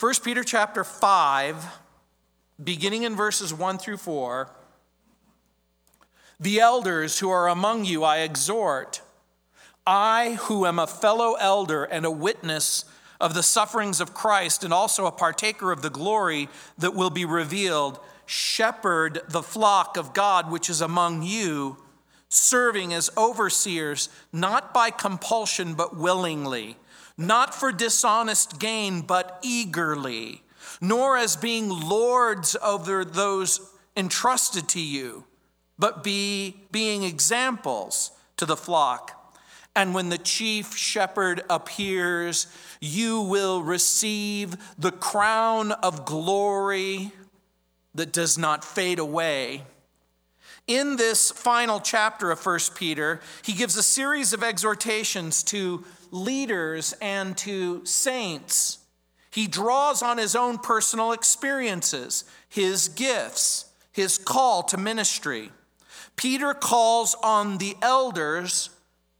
1 0.00 0.14
Peter 0.24 0.42
chapter 0.42 0.82
5, 0.82 1.78
beginning 2.64 3.02
in 3.02 3.14
verses 3.14 3.52
1 3.52 3.76
through 3.76 3.98
4. 3.98 4.50
The 6.40 6.58
elders 6.58 7.18
who 7.18 7.28
are 7.28 7.48
among 7.48 7.84
you 7.84 8.02
I 8.02 8.20
exhort, 8.20 9.02
I 9.86 10.38
who 10.44 10.64
am 10.64 10.78
a 10.78 10.86
fellow 10.86 11.34
elder 11.34 11.84
and 11.84 12.06
a 12.06 12.10
witness 12.10 12.86
of 13.20 13.34
the 13.34 13.42
sufferings 13.42 14.00
of 14.00 14.14
Christ 14.14 14.64
and 14.64 14.72
also 14.72 15.04
a 15.04 15.12
partaker 15.12 15.70
of 15.70 15.82
the 15.82 15.90
glory 15.90 16.48
that 16.78 16.94
will 16.94 17.10
be 17.10 17.26
revealed, 17.26 18.00
shepherd 18.24 19.20
the 19.28 19.42
flock 19.42 19.98
of 19.98 20.14
God 20.14 20.50
which 20.50 20.70
is 20.70 20.80
among 20.80 21.24
you, 21.24 21.76
serving 22.30 22.94
as 22.94 23.10
overseers, 23.18 24.08
not 24.32 24.72
by 24.72 24.90
compulsion 24.90 25.74
but 25.74 25.94
willingly 25.94 26.78
not 27.20 27.54
for 27.54 27.70
dishonest 27.70 28.58
gain, 28.58 29.02
but 29.02 29.38
eagerly, 29.42 30.42
nor 30.80 31.18
as 31.18 31.36
being 31.36 31.68
lords 31.68 32.56
over 32.62 33.04
those 33.04 33.60
entrusted 33.94 34.66
to 34.70 34.80
you, 34.80 35.24
but 35.78 36.02
be 36.02 36.62
being 36.72 37.02
examples 37.02 38.12
to 38.38 38.46
the 38.46 38.56
flock. 38.56 39.36
And 39.76 39.94
when 39.94 40.08
the 40.08 40.18
chief 40.18 40.74
shepherd 40.74 41.42
appears, 41.50 42.46
you 42.80 43.20
will 43.20 43.62
receive 43.62 44.56
the 44.78 44.90
crown 44.90 45.72
of 45.72 46.06
glory 46.06 47.12
that 47.94 48.12
does 48.12 48.38
not 48.38 48.64
fade 48.64 48.98
away. 48.98 49.64
In 50.66 50.96
this 50.96 51.30
final 51.30 51.80
chapter 51.80 52.30
of 52.30 52.44
1 52.44 52.58
Peter, 52.74 53.20
he 53.42 53.52
gives 53.52 53.76
a 53.76 53.82
series 53.82 54.32
of 54.32 54.42
exhortations 54.42 55.42
to 55.44 55.84
leaders 56.10 56.94
and 57.00 57.36
to 57.38 57.84
saints. 57.84 58.78
He 59.30 59.46
draws 59.46 60.02
on 60.02 60.18
his 60.18 60.34
own 60.34 60.58
personal 60.58 61.12
experiences, 61.12 62.24
his 62.48 62.88
gifts, 62.88 63.66
his 63.92 64.18
call 64.18 64.62
to 64.64 64.76
ministry. 64.76 65.50
Peter 66.16 66.52
calls 66.52 67.16
on 67.22 67.58
the 67.58 67.76
elders 67.80 68.70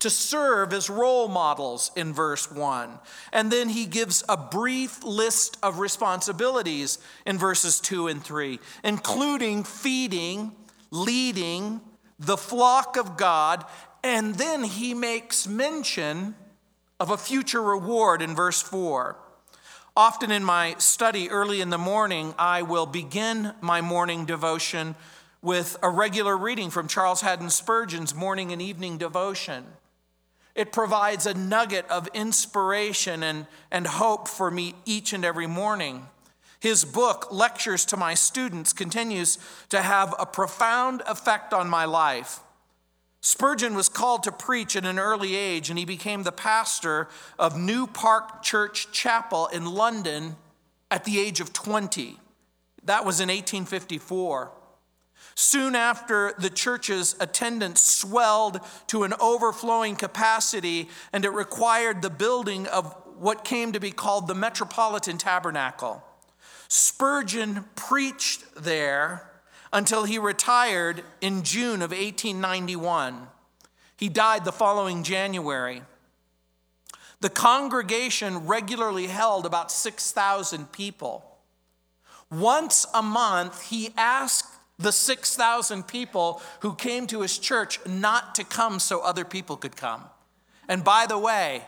to 0.00 0.10
serve 0.10 0.72
as 0.72 0.90
role 0.90 1.28
models 1.28 1.92
in 1.94 2.12
verse 2.12 2.50
1. 2.50 2.98
And 3.32 3.52
then 3.52 3.68
he 3.68 3.86
gives 3.86 4.24
a 4.28 4.36
brief 4.36 5.04
list 5.04 5.58
of 5.62 5.78
responsibilities 5.78 6.98
in 7.26 7.38
verses 7.38 7.80
2 7.80 8.08
and 8.08 8.22
3, 8.22 8.58
including 8.82 9.62
feeding, 9.62 10.52
leading 10.90 11.82
the 12.18 12.38
flock 12.38 12.96
of 12.96 13.16
God. 13.16 13.64
And 14.02 14.34
then 14.34 14.64
he 14.64 14.94
makes 14.94 15.46
mention 15.46 16.34
of 17.00 17.10
a 17.10 17.16
future 17.16 17.62
reward 17.62 18.20
in 18.20 18.36
verse 18.36 18.60
4. 18.60 19.16
Often 19.96 20.30
in 20.30 20.44
my 20.44 20.76
study 20.78 21.30
early 21.30 21.62
in 21.62 21.70
the 21.70 21.78
morning, 21.78 22.34
I 22.38 22.62
will 22.62 22.86
begin 22.86 23.54
my 23.62 23.80
morning 23.80 24.26
devotion 24.26 24.94
with 25.42 25.78
a 25.82 25.88
regular 25.88 26.36
reading 26.36 26.68
from 26.68 26.86
Charles 26.86 27.22
Haddon 27.22 27.48
Spurgeon's 27.48 28.14
morning 28.14 28.52
and 28.52 28.60
evening 28.60 28.98
devotion. 28.98 29.64
It 30.54 30.72
provides 30.72 31.24
a 31.26 31.34
nugget 31.34 31.88
of 31.88 32.06
inspiration 32.12 33.22
and, 33.22 33.46
and 33.70 33.86
hope 33.86 34.28
for 34.28 34.50
me 34.50 34.74
each 34.84 35.14
and 35.14 35.24
every 35.24 35.46
morning. 35.46 36.06
His 36.60 36.84
book, 36.84 37.28
Lectures 37.32 37.86
to 37.86 37.96
My 37.96 38.12
Students, 38.12 38.74
continues 38.74 39.38
to 39.70 39.80
have 39.80 40.14
a 40.18 40.26
profound 40.26 41.02
effect 41.06 41.54
on 41.54 41.70
my 41.70 41.86
life. 41.86 42.40
Spurgeon 43.22 43.74
was 43.74 43.88
called 43.88 44.22
to 44.22 44.32
preach 44.32 44.76
at 44.76 44.86
an 44.86 44.98
early 44.98 45.36
age, 45.36 45.68
and 45.68 45.78
he 45.78 45.84
became 45.84 46.22
the 46.22 46.32
pastor 46.32 47.08
of 47.38 47.58
New 47.58 47.86
Park 47.86 48.42
Church 48.42 48.90
Chapel 48.92 49.46
in 49.48 49.66
London 49.66 50.36
at 50.90 51.04
the 51.04 51.20
age 51.20 51.40
of 51.40 51.52
20. 51.52 52.18
That 52.84 53.04
was 53.04 53.20
in 53.20 53.28
1854. 53.28 54.52
Soon 55.34 55.74
after, 55.74 56.34
the 56.38 56.50
church's 56.50 57.14
attendance 57.20 57.82
swelled 57.82 58.60
to 58.86 59.04
an 59.04 59.14
overflowing 59.20 59.96
capacity, 59.96 60.88
and 61.12 61.24
it 61.24 61.30
required 61.30 62.02
the 62.02 62.10
building 62.10 62.66
of 62.66 62.94
what 63.18 63.44
came 63.44 63.72
to 63.72 63.80
be 63.80 63.90
called 63.90 64.28
the 64.28 64.34
Metropolitan 64.34 65.18
Tabernacle. 65.18 66.02
Spurgeon 66.68 67.64
preached 67.74 68.44
there 68.56 69.29
until 69.72 70.04
he 70.04 70.18
retired 70.18 71.02
in 71.20 71.42
June 71.42 71.82
of 71.82 71.90
1891. 71.90 73.28
He 73.96 74.08
died 74.08 74.44
the 74.44 74.52
following 74.52 75.02
January. 75.02 75.82
The 77.20 77.30
congregation 77.30 78.46
regularly 78.46 79.08
held 79.08 79.44
about 79.44 79.70
6,000 79.70 80.72
people. 80.72 81.24
Once 82.30 82.86
a 82.94 83.02
month, 83.02 83.68
he 83.68 83.90
asked 83.96 84.54
the 84.78 84.92
6,000 84.92 85.86
people 85.86 86.40
who 86.60 86.74
came 86.74 87.06
to 87.08 87.20
his 87.20 87.38
church 87.38 87.78
not 87.86 88.34
to 88.36 88.44
come 88.44 88.78
so 88.78 89.00
other 89.00 89.24
people 89.24 89.56
could 89.56 89.76
come. 89.76 90.04
And 90.66 90.82
by 90.82 91.06
the 91.06 91.18
way, 91.18 91.62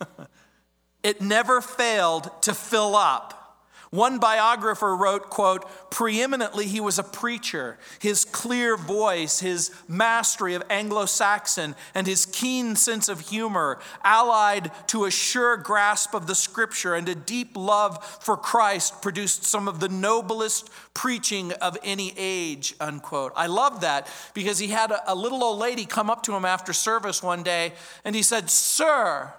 it 1.02 1.20
never 1.20 1.60
failed 1.60 2.30
to 2.42 2.54
fill 2.54 2.94
up. 2.94 3.45
One 3.90 4.18
biographer 4.18 4.96
wrote, 4.96 5.30
quote, 5.30 5.64
preeminently 5.90 6.66
he 6.66 6.80
was 6.80 6.98
a 6.98 7.04
preacher. 7.04 7.78
His 8.00 8.24
clear 8.24 8.76
voice, 8.76 9.40
his 9.40 9.70
mastery 9.88 10.54
of 10.54 10.62
Anglo-Saxon, 10.68 11.74
and 11.94 12.06
his 12.06 12.26
keen 12.26 12.76
sense 12.76 13.08
of 13.08 13.20
humor, 13.20 13.78
allied 14.02 14.70
to 14.88 15.04
a 15.04 15.10
sure 15.10 15.56
grasp 15.56 16.14
of 16.14 16.26
the 16.26 16.34
scripture 16.34 16.94
and 16.94 17.08
a 17.08 17.14
deep 17.14 17.56
love 17.56 18.04
for 18.04 18.36
Christ, 18.36 19.00
produced 19.02 19.44
some 19.44 19.68
of 19.68 19.80
the 19.80 19.88
noblest 19.88 20.70
preaching 20.94 21.52
of 21.52 21.78
any 21.84 22.12
age, 22.16 22.74
unquote. 22.80 23.32
I 23.36 23.46
love 23.46 23.82
that 23.82 24.08
because 24.34 24.58
he 24.58 24.68
had 24.68 24.90
a, 24.90 25.12
a 25.12 25.14
little 25.14 25.44
old 25.44 25.58
lady 25.58 25.84
come 25.84 26.10
up 26.10 26.22
to 26.24 26.34
him 26.34 26.44
after 26.44 26.72
service 26.72 27.22
one 27.22 27.42
day 27.42 27.72
and 28.04 28.16
he 28.16 28.22
said, 28.22 28.50
Sir, 28.50 29.32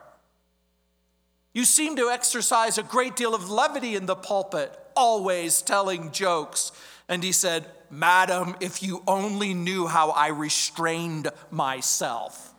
you 1.57 1.66
seem 1.66 1.95
to 1.95 2.12
exercise 2.12 2.78
a 2.78 2.84
great 2.84 3.16
deal 3.16 3.34
of 3.34 3.50
levity 3.50 3.95
in 3.95 4.06
the 4.06 4.16
pulpit, 4.16 4.79
always 4.95 5.63
telling 5.63 6.12
jokes. 6.12 6.72
And 7.09 7.23
he 7.23 7.31
said, 7.31 7.66
Madam, 7.90 8.56
if 8.59 8.84
you 8.84 9.01
only 9.07 9.56
knew 9.56 9.88
how 9.88 10.12
I 10.12 10.28
restrained 10.28 11.29
myself. 11.50 12.53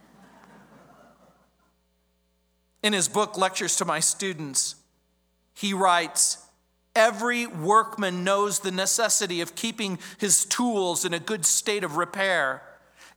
In 2.82 2.92
his 2.92 3.06
book, 3.06 3.38
Lectures 3.38 3.76
to 3.76 3.84
My 3.84 4.00
Students, 4.00 4.75
he 5.54 5.72
writes, 5.72 6.44
Every 6.97 7.47
workman 7.47 8.25
knows 8.25 8.59
the 8.59 8.72
necessity 8.72 9.41
of 9.41 9.54
keeping 9.54 10.00
his 10.19 10.44
tools 10.44 11.04
in 11.04 11.15
a 11.15 11.20
good 11.20 11.47
state 11.47 11.84
of 11.84 11.98
repair. 11.98 12.62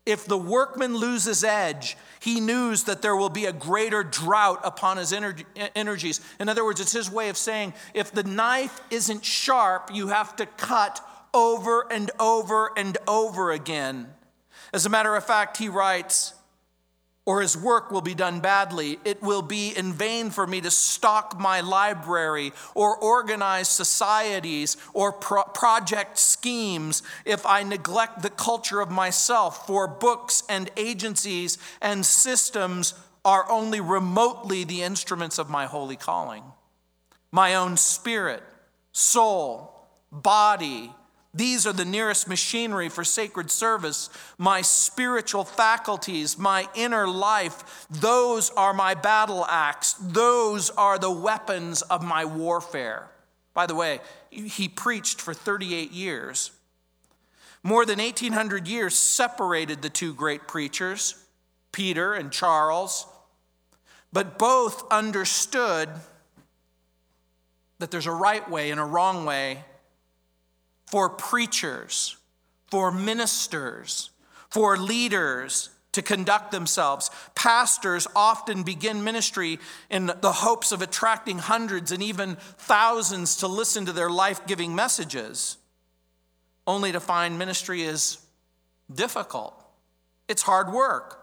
If 0.06 0.25
the 0.25 0.38
workman 0.38 0.95
loses 0.97 1.44
edge, 1.44 1.95
he 2.19 2.39
knows 2.39 2.85
that 2.85 3.03
there 3.03 3.16
will 3.16 3.29
be 3.29 3.45
a 3.45 3.53
greater 3.53 4.03
drought 4.03 4.62
upon 4.63 4.97
his 4.97 5.13
energies. 5.13 6.22
In 6.39 6.50
other 6.50 6.66
words, 6.66 6.81
it's 6.81 6.91
his 6.91 7.09
way 7.09 7.29
of 7.29 7.38
saying 7.38 7.73
if 7.94 8.11
the 8.11 8.23
knife 8.23 8.81
isn't 8.90 9.23
sharp, 9.23 9.91
you 9.94 10.07
have 10.07 10.35
to 10.38 10.47
cut 10.47 11.00
over 11.34 11.85
and 11.91 12.09
over 12.19 12.72
and 12.75 12.97
over 13.07 13.51
again. 13.51 14.07
As 14.73 14.85
a 14.85 14.90
matter 14.90 15.16
of 15.16 15.23
fact, 15.23 15.57
he 15.57 15.69
writes, 15.69 16.34
or 17.25 17.41
his 17.41 17.55
work 17.55 17.91
will 17.91 18.01
be 18.01 18.15
done 18.15 18.39
badly. 18.39 18.99
It 19.05 19.21
will 19.21 19.43
be 19.43 19.69
in 19.77 19.93
vain 19.93 20.31
for 20.31 20.47
me 20.47 20.59
to 20.61 20.71
stock 20.71 21.39
my 21.39 21.61
library 21.61 22.51
or 22.73 22.97
organize 22.97 23.69
societies 23.69 24.75
or 24.93 25.11
pro- 25.11 25.43
project 25.43 26.17
schemes 26.17 27.03
if 27.25 27.45
I 27.45 27.63
neglect 27.63 28.21
the 28.21 28.29
culture 28.29 28.81
of 28.81 28.89
myself, 28.89 29.67
for 29.67 29.87
books 29.87 30.43
and 30.49 30.71
agencies 30.75 31.57
and 31.81 32.05
systems 32.05 32.95
are 33.23 33.49
only 33.51 33.79
remotely 33.79 34.63
the 34.63 34.81
instruments 34.81 35.37
of 35.37 35.49
my 35.49 35.67
holy 35.67 35.95
calling. 35.95 36.43
My 37.31 37.53
own 37.53 37.77
spirit, 37.77 38.41
soul, 38.91 39.87
body, 40.11 40.91
these 41.33 41.66
are 41.66 41.73
the 41.73 41.85
nearest 41.85 42.28
machinery 42.28 42.89
for 42.89 43.05
sacred 43.05 43.49
service. 43.49 44.09
My 44.37 44.61
spiritual 44.61 45.45
faculties, 45.45 46.37
my 46.37 46.67
inner 46.75 47.07
life, 47.07 47.87
those 47.89 48.49
are 48.51 48.73
my 48.73 48.95
battle 48.95 49.45
axe. 49.45 49.93
Those 49.93 50.69
are 50.72 50.99
the 50.99 51.11
weapons 51.11 51.83
of 51.83 52.03
my 52.03 52.25
warfare. 52.25 53.09
By 53.53 53.66
the 53.66 53.75
way, 53.75 54.01
he 54.29 54.67
preached 54.67 55.22
for 55.22 55.33
38 55.33 55.91
years. 55.91 56.51
More 57.63 57.85
than 57.85 57.99
1,800 57.99 58.67
years 58.67 58.95
separated 58.95 59.81
the 59.81 59.89
two 59.89 60.13
great 60.13 60.47
preachers, 60.47 61.16
Peter 61.72 62.13
and 62.13 62.31
Charles, 62.31 63.05
but 64.11 64.37
both 64.37 64.84
understood 64.91 65.87
that 67.79 67.89
there's 67.89 68.05
a 68.07 68.11
right 68.11 68.49
way 68.49 68.69
and 68.72 68.79
a 68.79 68.85
wrong 68.85 69.25
way 69.25 69.63
for 70.91 71.09
preachers, 71.09 72.17
for 72.67 72.91
ministers, 72.91 74.11
for 74.49 74.78
leaders, 74.78 75.70
to 75.93 76.02
conduct 76.02 76.52
themselves. 76.52 77.09
Pastors 77.35 78.08
often 78.16 78.64
begin 78.64 79.03
ministry 79.03 79.59
in 79.90 80.05
the 80.05 80.32
hopes 80.32 80.72
of 80.72 80.82
attracting 80.82 81.38
hundreds 81.38 81.91
and 81.91 82.02
even 82.02 82.35
thousands 82.58 83.38
to 83.38 83.47
listen 83.47 83.85
to 83.85 83.91
their 83.91 84.09
life 84.09 84.46
giving 84.47 84.73
messages, 84.73 85.58
only 86.66 86.91
to 86.91 86.99
find 86.99 87.37
ministry 87.37 87.84
is 87.84 88.20
difficult. 88.94 89.53
It's 90.28 90.44
hard 90.44 90.72
work. 90.72 91.21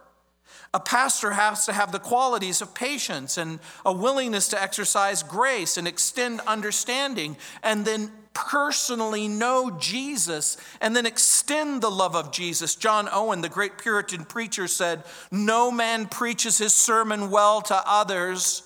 A 0.74 0.80
pastor 0.80 1.30
has 1.30 1.64
to 1.66 1.72
have 1.72 1.92
the 1.92 1.98
qualities 1.98 2.60
of 2.60 2.74
patience 2.74 3.38
and 3.38 3.58
a 3.86 3.92
willingness 3.92 4.48
to 4.48 4.62
exercise 4.62 5.22
grace 5.22 5.76
and 5.78 5.88
extend 5.88 6.40
understanding 6.46 7.36
and 7.62 7.84
then 7.84 8.12
personally 8.34 9.26
know 9.28 9.70
Jesus 9.80 10.58
and 10.80 10.94
then 10.94 11.06
extend 11.06 11.82
the 11.82 11.90
love 11.90 12.14
of 12.14 12.30
Jesus. 12.30 12.74
John 12.74 13.08
Owen, 13.10 13.40
the 13.40 13.48
great 13.48 13.78
Puritan 13.78 14.24
preacher, 14.24 14.68
said, 14.68 15.04
No 15.30 15.70
man 15.70 16.06
preaches 16.06 16.58
his 16.58 16.74
sermon 16.74 17.30
well 17.30 17.62
to 17.62 17.82
others 17.86 18.62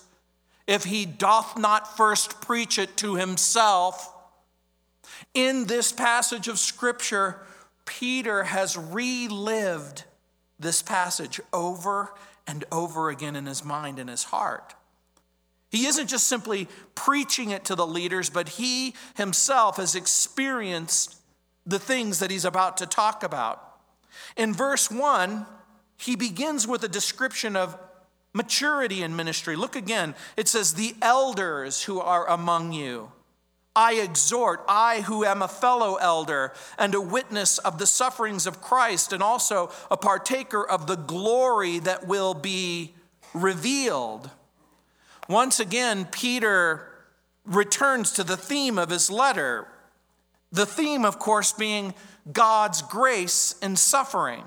if 0.67 0.83
he 0.83 1.05
doth 1.05 1.57
not 1.57 1.97
first 1.97 2.41
preach 2.41 2.77
it 2.77 2.97
to 2.97 3.15
himself. 3.15 4.09
In 5.33 5.65
this 5.65 5.91
passage 5.91 6.47
of 6.47 6.59
Scripture, 6.59 7.39
Peter 7.85 8.43
has 8.43 8.77
relived 8.77 10.03
this 10.63 10.81
passage 10.81 11.39
over 11.51 12.13
and 12.47 12.65
over 12.71 13.09
again 13.09 13.35
in 13.35 13.45
his 13.45 13.63
mind 13.63 13.99
and 13.99 14.09
his 14.09 14.23
heart. 14.25 14.73
He 15.69 15.85
isn't 15.87 16.07
just 16.07 16.27
simply 16.27 16.67
preaching 16.93 17.49
it 17.49 17.65
to 17.65 17.75
the 17.75 17.87
leaders, 17.87 18.29
but 18.29 18.49
he 18.49 18.93
himself 19.15 19.77
has 19.77 19.95
experienced 19.95 21.15
the 21.65 21.79
things 21.79 22.19
that 22.19 22.29
he's 22.29 22.45
about 22.45 22.77
to 22.77 22.85
talk 22.85 23.23
about. 23.23 23.77
In 24.37 24.53
verse 24.53 24.91
1, 24.91 25.45
he 25.97 26.15
begins 26.15 26.67
with 26.67 26.83
a 26.83 26.87
description 26.87 27.55
of 27.55 27.77
maturity 28.33 29.01
in 29.01 29.15
ministry. 29.15 29.55
Look 29.55 29.75
again. 29.75 30.15
It 30.37 30.47
says, 30.47 30.73
The 30.73 30.95
elders 31.01 31.83
who 31.83 31.99
are 31.99 32.27
among 32.27 32.73
you. 32.73 33.11
I 33.75 33.95
exhort, 33.95 34.63
I 34.67 35.01
who 35.01 35.25
am 35.25 35.41
a 35.41 35.47
fellow 35.47 35.95
elder 35.95 36.53
and 36.77 36.93
a 36.93 37.01
witness 37.01 37.57
of 37.57 37.79
the 37.79 37.87
sufferings 37.87 38.45
of 38.45 38.61
Christ, 38.61 39.11
and 39.13 39.23
also 39.23 39.71
a 39.89 39.97
partaker 39.97 40.67
of 40.67 40.85
the 40.85 40.95
glory 40.95 41.79
that 41.79 42.07
will 42.07 42.33
be 42.33 42.93
revealed. 43.33 44.29
Once 45.27 45.59
again, 45.59 46.05
Peter 46.05 46.87
returns 47.45 48.11
to 48.11 48.23
the 48.23 48.37
theme 48.37 48.77
of 48.77 48.89
his 48.89 49.09
letter. 49.09 49.67
The 50.51 50.65
theme, 50.65 51.03
of 51.03 51.17
course, 51.17 51.51
being 51.51 51.93
God's 52.31 52.81
grace 52.81 53.55
in 53.61 53.75
suffering. 53.75 54.43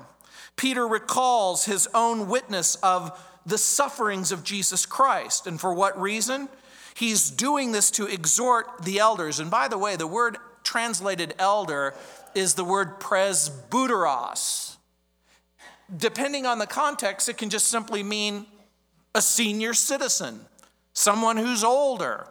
Peter 0.54 0.86
recalls 0.86 1.64
his 1.64 1.88
own 1.92 2.28
witness 2.28 2.76
of 2.76 3.18
the 3.44 3.58
sufferings 3.58 4.32
of 4.32 4.44
Jesus 4.44 4.86
Christ. 4.86 5.46
And 5.46 5.60
for 5.60 5.74
what 5.74 6.00
reason? 6.00 6.48
He's 6.96 7.30
doing 7.30 7.72
this 7.72 7.90
to 7.92 8.06
exhort 8.06 8.82
the 8.82 9.00
elders. 9.00 9.38
And 9.38 9.50
by 9.50 9.68
the 9.68 9.76
way, 9.76 9.96
the 9.96 10.06
word 10.06 10.38
translated 10.64 11.34
elder 11.38 11.94
is 12.34 12.54
the 12.54 12.64
word 12.64 13.00
presbyteros. 13.00 14.76
Depending 15.94 16.46
on 16.46 16.58
the 16.58 16.66
context, 16.66 17.28
it 17.28 17.36
can 17.36 17.50
just 17.50 17.68
simply 17.68 18.02
mean 18.02 18.46
a 19.14 19.20
senior 19.20 19.74
citizen 19.74 20.40
someone 20.94 21.36
who's 21.36 21.62
older. 21.62 22.28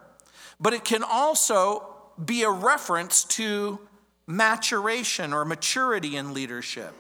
But 0.59 0.73
it 0.73 0.83
can 0.83 1.03
also 1.03 1.85
be 2.25 2.41
a 2.41 2.50
reference 2.50 3.23
to 3.25 3.79
maturation 4.25 5.31
or 5.31 5.45
maturity 5.45 6.18
in 6.18 6.33
leadership. 6.33 6.95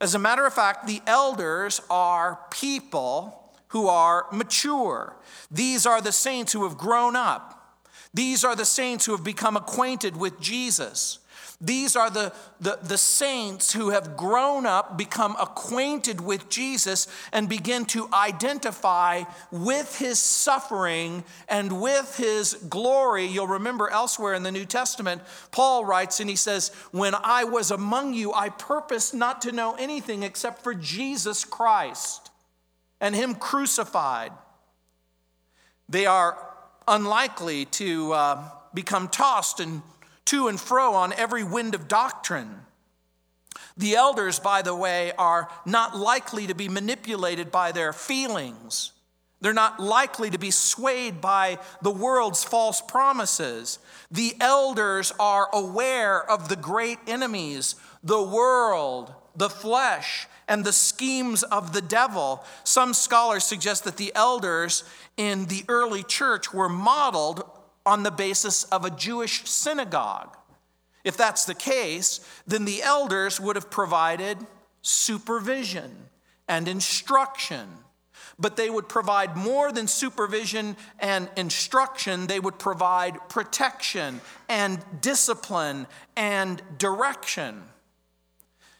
As 0.00 0.14
a 0.14 0.20
matter 0.20 0.46
of 0.46 0.54
fact, 0.54 0.86
the 0.86 1.02
elders 1.04 1.80
are 1.90 2.38
people 2.52 3.47
who 3.68 3.88
are 3.88 4.26
mature. 4.32 5.16
These 5.50 5.86
are 5.86 6.00
the 6.00 6.12
saints 6.12 6.52
who 6.52 6.64
have 6.64 6.78
grown 6.78 7.16
up. 7.16 7.54
These 8.14 8.44
are 8.44 8.56
the 8.56 8.64
saints 8.64 9.06
who 9.06 9.12
have 9.12 9.24
become 9.24 9.56
acquainted 9.56 10.16
with 10.16 10.40
Jesus. 10.40 11.18
These 11.60 11.96
are 11.96 12.08
the, 12.08 12.32
the, 12.60 12.78
the, 12.82 12.96
saints 12.96 13.72
who 13.72 13.90
have 13.90 14.16
grown 14.16 14.64
up, 14.64 14.96
become 14.96 15.34
acquainted 15.40 16.20
with 16.20 16.48
Jesus, 16.48 17.08
and 17.32 17.48
begin 17.48 17.84
to 17.86 18.08
identify 18.12 19.24
with 19.50 19.98
his 19.98 20.20
suffering 20.20 21.24
and 21.48 21.80
with 21.80 22.16
his 22.16 22.54
glory. 22.54 23.24
You'll 23.24 23.48
remember 23.48 23.90
elsewhere 23.90 24.34
in 24.34 24.44
the 24.44 24.52
New 24.52 24.66
Testament, 24.66 25.20
Paul 25.50 25.84
writes 25.84 26.20
and 26.20 26.30
he 26.30 26.36
says, 26.36 26.68
When 26.92 27.14
I 27.16 27.42
was 27.42 27.72
among 27.72 28.14
you, 28.14 28.32
I 28.32 28.50
purposed 28.50 29.12
not 29.12 29.42
to 29.42 29.50
know 29.50 29.74
anything 29.80 30.22
except 30.22 30.62
for 30.62 30.74
Jesus 30.74 31.44
Christ 31.44 32.27
and 33.00 33.14
him 33.14 33.34
crucified. 33.34 34.32
They 35.88 36.06
are 36.06 36.38
unlikely 36.86 37.66
to 37.66 38.12
uh, 38.12 38.50
become 38.74 39.08
tossed 39.08 39.60
and 39.60 39.82
to 40.26 40.48
and 40.48 40.60
fro 40.60 40.94
on 40.94 41.12
every 41.14 41.44
wind 41.44 41.74
of 41.74 41.88
doctrine. 41.88 42.60
The 43.76 43.94
elders, 43.94 44.38
by 44.38 44.62
the 44.62 44.74
way, 44.74 45.12
are 45.16 45.48
not 45.64 45.96
likely 45.96 46.46
to 46.48 46.54
be 46.54 46.68
manipulated 46.68 47.50
by 47.50 47.72
their 47.72 47.92
feelings. 47.92 48.92
They're 49.40 49.52
not 49.52 49.78
likely 49.78 50.30
to 50.30 50.38
be 50.38 50.50
swayed 50.50 51.20
by 51.20 51.58
the 51.80 51.92
world's 51.92 52.42
false 52.42 52.80
promises. 52.80 53.78
The 54.10 54.34
elders 54.40 55.12
are 55.20 55.48
aware 55.52 56.28
of 56.28 56.48
the 56.48 56.56
great 56.56 56.98
enemies, 57.06 57.76
the 58.02 58.22
world, 58.22 59.14
the 59.38 59.48
flesh, 59.48 60.26
and 60.48 60.64
the 60.64 60.72
schemes 60.72 61.42
of 61.44 61.72
the 61.72 61.82
devil. 61.82 62.44
Some 62.64 62.94
scholars 62.94 63.44
suggest 63.44 63.84
that 63.84 63.98
the 63.98 64.12
elders 64.14 64.82
in 65.16 65.46
the 65.46 65.64
early 65.68 66.02
church 66.02 66.52
were 66.52 66.68
modeled 66.68 67.44
on 67.86 68.02
the 68.02 68.10
basis 68.10 68.64
of 68.64 68.84
a 68.84 68.90
Jewish 68.90 69.48
synagogue. 69.48 70.36
If 71.04 71.16
that's 71.16 71.44
the 71.44 71.54
case, 71.54 72.20
then 72.46 72.64
the 72.64 72.82
elders 72.82 73.38
would 73.38 73.56
have 73.56 73.70
provided 73.70 74.38
supervision 74.82 76.08
and 76.48 76.66
instruction. 76.66 77.68
But 78.38 78.56
they 78.56 78.70
would 78.70 78.88
provide 78.88 79.36
more 79.36 79.72
than 79.72 79.86
supervision 79.86 80.76
and 80.98 81.28
instruction, 81.36 82.26
they 82.26 82.40
would 82.40 82.58
provide 82.58 83.28
protection 83.28 84.20
and 84.48 84.84
discipline 85.00 85.86
and 86.16 86.62
direction. 86.78 87.62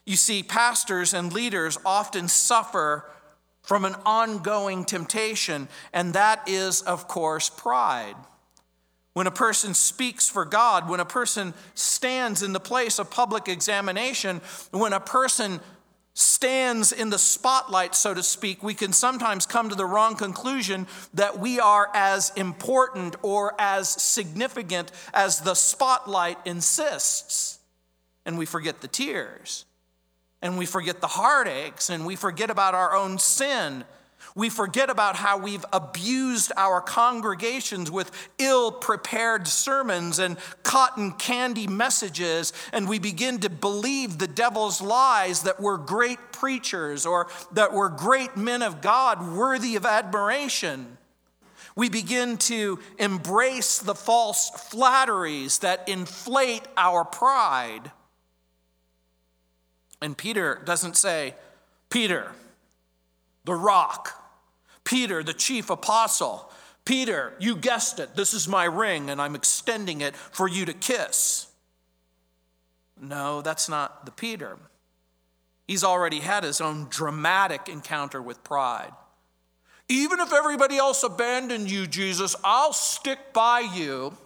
You 0.09 0.17
see, 0.17 0.43
pastors 0.43 1.13
and 1.13 1.31
leaders 1.31 1.77
often 1.85 2.29
suffer 2.29 3.05
from 3.61 3.85
an 3.85 3.95
ongoing 4.07 4.87
temptation, 4.87 5.69
and 5.93 6.15
that 6.15 6.49
is, 6.49 6.81
of 6.81 7.07
course, 7.07 7.51
pride. 7.51 8.15
When 9.13 9.27
a 9.27 9.31
person 9.31 9.75
speaks 9.75 10.27
for 10.27 10.47
God, 10.47 10.89
when 10.89 11.01
a 11.01 11.05
person 11.05 11.53
stands 11.75 12.43
in 12.43 12.55
the 12.55 12.59
place 12.59 12.99
of 12.99 13.11
public 13.11 13.49
examination, 13.49 14.41
when 14.71 14.95
a 14.95 15.01
person 15.01 15.61
stands 16.15 16.91
in 16.91 17.11
the 17.11 17.19
spotlight, 17.19 17.95
so 17.95 18.15
to 18.15 18.23
speak, 18.23 18.63
we 18.63 18.73
can 18.73 18.95
sometimes 18.95 19.45
come 19.45 19.69
to 19.69 19.75
the 19.75 19.85
wrong 19.85 20.17
conclusion 20.17 20.87
that 21.13 21.39
we 21.39 21.61
are 21.61 21.91
as 21.93 22.33
important 22.35 23.15
or 23.21 23.55
as 23.59 23.91
significant 23.91 24.91
as 25.13 25.43
the 25.43 25.55
spotlight 25.55 26.39
insists. 26.47 27.59
And 28.25 28.39
we 28.39 28.47
forget 28.47 28.81
the 28.81 28.89
tears, 28.89 29.67
and 30.43 30.59
we 30.59 30.67
forget 30.67 31.01
the 31.01 31.07
heartaches, 31.07 31.91
and 31.91 32.07
we 32.07 32.17
forget 32.17 32.51
about 32.51 32.75
our 32.75 32.95
own 32.95 33.19
sin 33.19 33.85
we 34.39 34.51
forget 34.51 34.89
about 34.89 35.17
how 35.17 35.39
we've 35.39 35.65
abused 35.73 36.53
our 36.57 36.81
congregations 36.81 37.91
with 37.91 38.11
ill 38.39 38.71
prepared 38.71 39.49
sermons 39.49 40.21
and 40.21 40.37
cotton 40.63 41.11
candy 41.11 41.67
messages, 41.67 42.53
and 42.73 42.89
we 42.89 43.01
begin 43.01 43.41
to 43.41 43.51
believe 43.51 44.19
the 44.19 44.29
devil's 44.29 44.81
lies 44.81 45.43
that 45.43 45.61
we're 45.61 45.77
great 45.77 46.19
preachers 46.31 47.05
or 47.05 47.27
that 47.51 47.73
we're 47.73 47.89
great 47.89 48.37
men 48.37 48.63
of 48.63 48.81
God 48.81 49.37
worthy 49.37 49.75
of 49.75 49.85
admiration. 49.85 50.99
We 51.75 51.89
begin 51.89 52.37
to 52.39 52.79
embrace 52.99 53.81
the 53.81 53.95
false 53.97 54.51
flatteries 54.51 55.59
that 55.61 55.89
inflate 55.89 56.63
our 56.77 57.05
pride. 57.05 57.91
And 60.01 60.17
Peter 60.17 60.63
doesn't 60.65 60.97
say, 60.97 61.35
Peter, 61.91 62.33
the 63.45 63.55
rock, 63.55 64.13
Peter, 64.85 65.23
the 65.23 65.33
chief 65.33 65.71
apostle. 65.71 66.51
Peter, 66.85 67.35
you 67.39 67.57
guessed 67.57 67.99
it. 67.99 68.15
This 68.15 68.33
is 68.33 68.49
my 68.49 68.65
ring, 68.65 69.11
and 69.11 69.21
I'm 69.21 69.35
extending 69.35 70.01
it 70.01 70.17
for 70.17 70.49
you 70.49 70.65
to 70.65 70.73
kiss. 70.73 71.47
No, 73.01 73.43
that's 73.43 73.69
not 73.69 74.07
the 74.07 74.13
Peter. 74.13 74.57
He's 75.67 75.85
already 75.85 76.21
had 76.21 76.45
his 76.45 76.61
own 76.61 76.87
dramatic 76.89 77.69
encounter 77.69 78.23
with 78.23 78.43
pride. 78.43 78.93
Even 79.89 80.21
if 80.21 80.33
everybody 80.33 80.77
else 80.77 81.03
abandoned 81.03 81.71
you, 81.71 81.87
Jesus, 81.87 82.35
I'll 82.45 82.73
stick 82.73 83.33
by 83.33 83.61
you. 83.61 84.17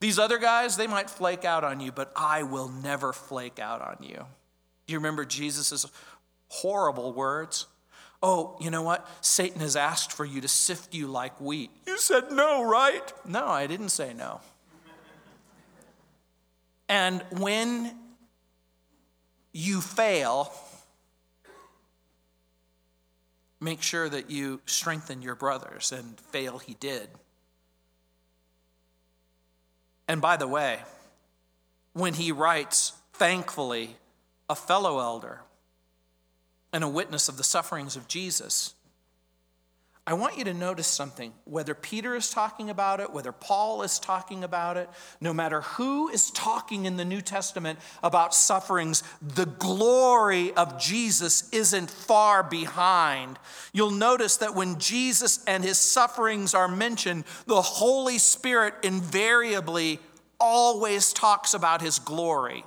These 0.00 0.18
other 0.18 0.38
guys, 0.38 0.76
they 0.76 0.86
might 0.86 1.10
flake 1.10 1.44
out 1.44 1.62
on 1.62 1.80
you, 1.80 1.92
but 1.92 2.10
I 2.16 2.42
will 2.42 2.68
never 2.68 3.12
flake 3.12 3.58
out 3.58 3.82
on 3.82 3.98
you. 4.00 4.16
Do 4.86 4.92
you 4.92 4.98
remember 4.98 5.24
Jesus' 5.24 5.86
horrible 6.48 7.12
words? 7.12 7.66
Oh, 8.22 8.56
you 8.60 8.70
know 8.70 8.82
what? 8.82 9.06
Satan 9.20 9.60
has 9.60 9.76
asked 9.76 10.12
for 10.12 10.24
you 10.24 10.40
to 10.40 10.48
sift 10.48 10.94
you 10.94 11.06
like 11.06 11.38
wheat. 11.40 11.70
You 11.86 11.98
said 11.98 12.32
no, 12.32 12.62
right? 12.62 13.12
No, 13.26 13.46
I 13.46 13.66
didn't 13.66 13.90
say 13.90 14.12
no. 14.14 14.40
And 16.88 17.22
when 17.38 17.96
you 19.52 19.80
fail, 19.80 20.52
make 23.60 23.82
sure 23.82 24.08
that 24.08 24.30
you 24.30 24.60
strengthen 24.66 25.22
your 25.22 25.34
brothers, 25.34 25.92
and 25.92 26.18
fail 26.18 26.58
he 26.58 26.74
did. 26.74 27.10
And 30.10 30.20
by 30.20 30.36
the 30.36 30.48
way, 30.48 30.80
when 31.92 32.14
he 32.14 32.32
writes, 32.32 32.94
thankfully, 33.12 33.94
a 34.48 34.56
fellow 34.56 34.98
elder 34.98 35.42
and 36.72 36.82
a 36.82 36.88
witness 36.88 37.28
of 37.28 37.36
the 37.36 37.44
sufferings 37.44 37.94
of 37.94 38.08
Jesus, 38.08 38.74
I 40.10 40.14
want 40.14 40.36
you 40.36 40.42
to 40.46 40.54
notice 40.54 40.88
something. 40.88 41.32
Whether 41.44 41.72
Peter 41.72 42.16
is 42.16 42.30
talking 42.30 42.68
about 42.68 42.98
it, 42.98 43.12
whether 43.12 43.30
Paul 43.30 43.82
is 43.82 44.00
talking 44.00 44.42
about 44.42 44.76
it, 44.76 44.90
no 45.20 45.32
matter 45.32 45.60
who 45.60 46.08
is 46.08 46.32
talking 46.32 46.84
in 46.84 46.96
the 46.96 47.04
New 47.04 47.20
Testament 47.20 47.78
about 48.02 48.34
sufferings, 48.34 49.04
the 49.22 49.46
glory 49.46 50.52
of 50.54 50.80
Jesus 50.80 51.48
isn't 51.52 51.88
far 51.88 52.42
behind. 52.42 53.38
You'll 53.72 53.92
notice 53.92 54.38
that 54.38 54.56
when 54.56 54.80
Jesus 54.80 55.44
and 55.46 55.62
his 55.62 55.78
sufferings 55.78 56.54
are 56.54 56.66
mentioned, 56.66 57.22
the 57.46 57.62
Holy 57.62 58.18
Spirit 58.18 58.74
invariably 58.82 60.00
always 60.40 61.12
talks 61.12 61.54
about 61.54 61.82
his 61.82 62.00
glory. 62.00 62.64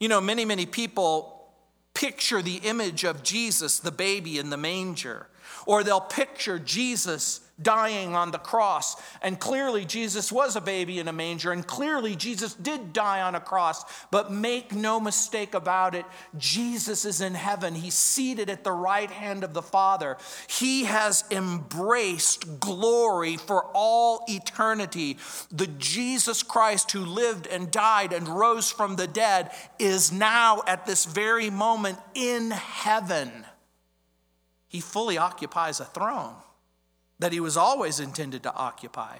You 0.00 0.08
know, 0.08 0.22
many, 0.22 0.46
many 0.46 0.64
people 0.64 1.50
picture 1.92 2.40
the 2.40 2.56
image 2.64 3.04
of 3.04 3.22
Jesus, 3.22 3.78
the 3.78 3.92
baby 3.92 4.38
in 4.38 4.48
the 4.48 4.56
manger 4.56 5.26
or 5.66 5.84
they'll 5.84 6.00
picture 6.00 6.58
Jesus 6.58 7.40
dying 7.60 8.14
on 8.14 8.30
the 8.30 8.38
cross. 8.38 8.96
And 9.22 9.38
clearly, 9.40 9.84
Jesus 9.84 10.30
was 10.30 10.56
a 10.56 10.60
baby 10.60 10.98
in 10.98 11.08
a 11.08 11.12
manger, 11.12 11.52
and 11.52 11.66
clearly, 11.66 12.14
Jesus 12.14 12.54
did 12.54 12.92
die 12.92 13.22
on 13.22 13.34
a 13.34 13.40
cross. 13.40 13.84
But 14.10 14.30
make 14.30 14.74
no 14.74 15.00
mistake 15.00 15.54
about 15.54 15.94
it, 15.94 16.04
Jesus 16.36 17.04
is 17.04 17.20
in 17.20 17.34
heaven. 17.34 17.74
He's 17.74 17.94
seated 17.94 18.50
at 18.50 18.64
the 18.64 18.72
right 18.72 19.10
hand 19.10 19.44
of 19.44 19.54
the 19.54 19.62
Father. 19.62 20.16
He 20.48 20.84
has 20.84 21.24
embraced 21.30 22.60
glory 22.60 23.36
for 23.36 23.64
all 23.74 24.24
eternity. 24.28 25.16
The 25.50 25.66
Jesus 25.66 26.42
Christ 26.42 26.92
who 26.92 27.04
lived 27.04 27.46
and 27.46 27.70
died 27.70 28.12
and 28.12 28.28
rose 28.28 28.70
from 28.70 28.96
the 28.96 29.06
dead 29.06 29.50
is 29.78 30.12
now 30.12 30.62
at 30.66 30.86
this 30.86 31.04
very 31.06 31.50
moment 31.50 31.98
in 32.14 32.50
heaven 32.50 33.46
he 34.68 34.80
fully 34.80 35.18
occupies 35.18 35.80
a 35.80 35.84
throne 35.84 36.34
that 37.18 37.32
he 37.32 37.40
was 37.40 37.56
always 37.56 38.00
intended 38.00 38.42
to 38.42 38.54
occupy. 38.54 39.18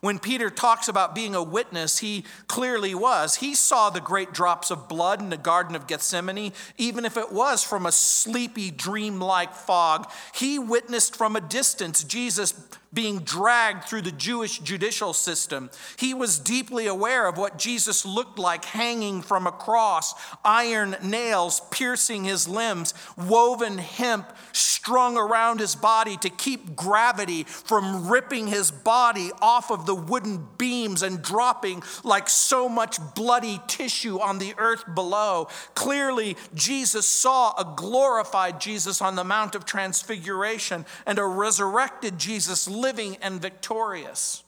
When 0.00 0.18
Peter 0.18 0.50
talks 0.50 0.88
about 0.88 1.14
being 1.14 1.34
a 1.34 1.42
witness, 1.42 2.00
he 2.00 2.24
clearly 2.46 2.94
was. 2.94 3.36
He 3.36 3.54
saw 3.54 3.88
the 3.88 4.02
great 4.02 4.34
drops 4.34 4.70
of 4.70 4.86
blood 4.86 5.20
in 5.22 5.30
the 5.30 5.38
Garden 5.38 5.74
of 5.74 5.86
Gethsemane, 5.86 6.52
even 6.76 7.06
if 7.06 7.16
it 7.16 7.32
was 7.32 7.64
from 7.64 7.86
a 7.86 7.92
sleepy, 7.92 8.70
dreamlike 8.70 9.54
fog. 9.54 10.10
He 10.34 10.58
witnessed 10.58 11.16
from 11.16 11.36
a 11.36 11.40
distance 11.40 12.04
Jesus 12.04 12.52
being 12.94 13.18
dragged 13.20 13.84
through 13.84 14.02
the 14.02 14.12
Jewish 14.12 14.58
judicial 14.60 15.12
system. 15.12 15.70
He 15.98 16.14
was 16.14 16.38
deeply 16.38 16.86
aware 16.86 17.26
of 17.26 17.36
what 17.36 17.58
Jesus 17.58 18.06
looked 18.06 18.38
like 18.38 18.64
hanging 18.64 19.22
from 19.22 19.46
a 19.46 19.52
cross, 19.52 20.14
iron 20.44 20.96
nails 21.02 21.60
piercing 21.70 22.24
his 22.24 22.48
limbs, 22.48 22.94
woven 23.16 23.78
hemp 23.78 24.32
strung 24.52 25.16
around 25.16 25.60
his 25.60 25.74
body 25.74 26.16
to 26.18 26.28
keep 26.28 26.76
gravity 26.76 27.44
from 27.44 28.06
ripping 28.06 28.46
his 28.46 28.70
body 28.70 29.30
off 29.40 29.70
of 29.70 29.86
the 29.86 29.94
wooden 29.94 30.46
beams 30.58 31.02
and 31.02 31.22
dropping 31.22 31.82
like 32.02 32.28
so 32.28 32.68
much 32.68 32.98
bloody 33.14 33.60
tissue 33.66 34.20
on 34.20 34.38
the 34.38 34.54
earth 34.58 34.84
below. 34.94 35.48
Clearly, 35.74 36.36
Jesus 36.54 37.06
saw 37.06 37.54
a 37.56 37.74
glorified 37.76 38.60
Jesus 38.60 39.00
on 39.00 39.16
the 39.16 39.24
Mount 39.24 39.54
of 39.54 39.64
Transfiguration 39.64 40.84
and 41.06 41.18
a 41.18 41.24
resurrected 41.24 42.18
Jesus 42.18 42.68
living 42.84 43.16
and 43.22 43.40
victorious. 43.40 44.42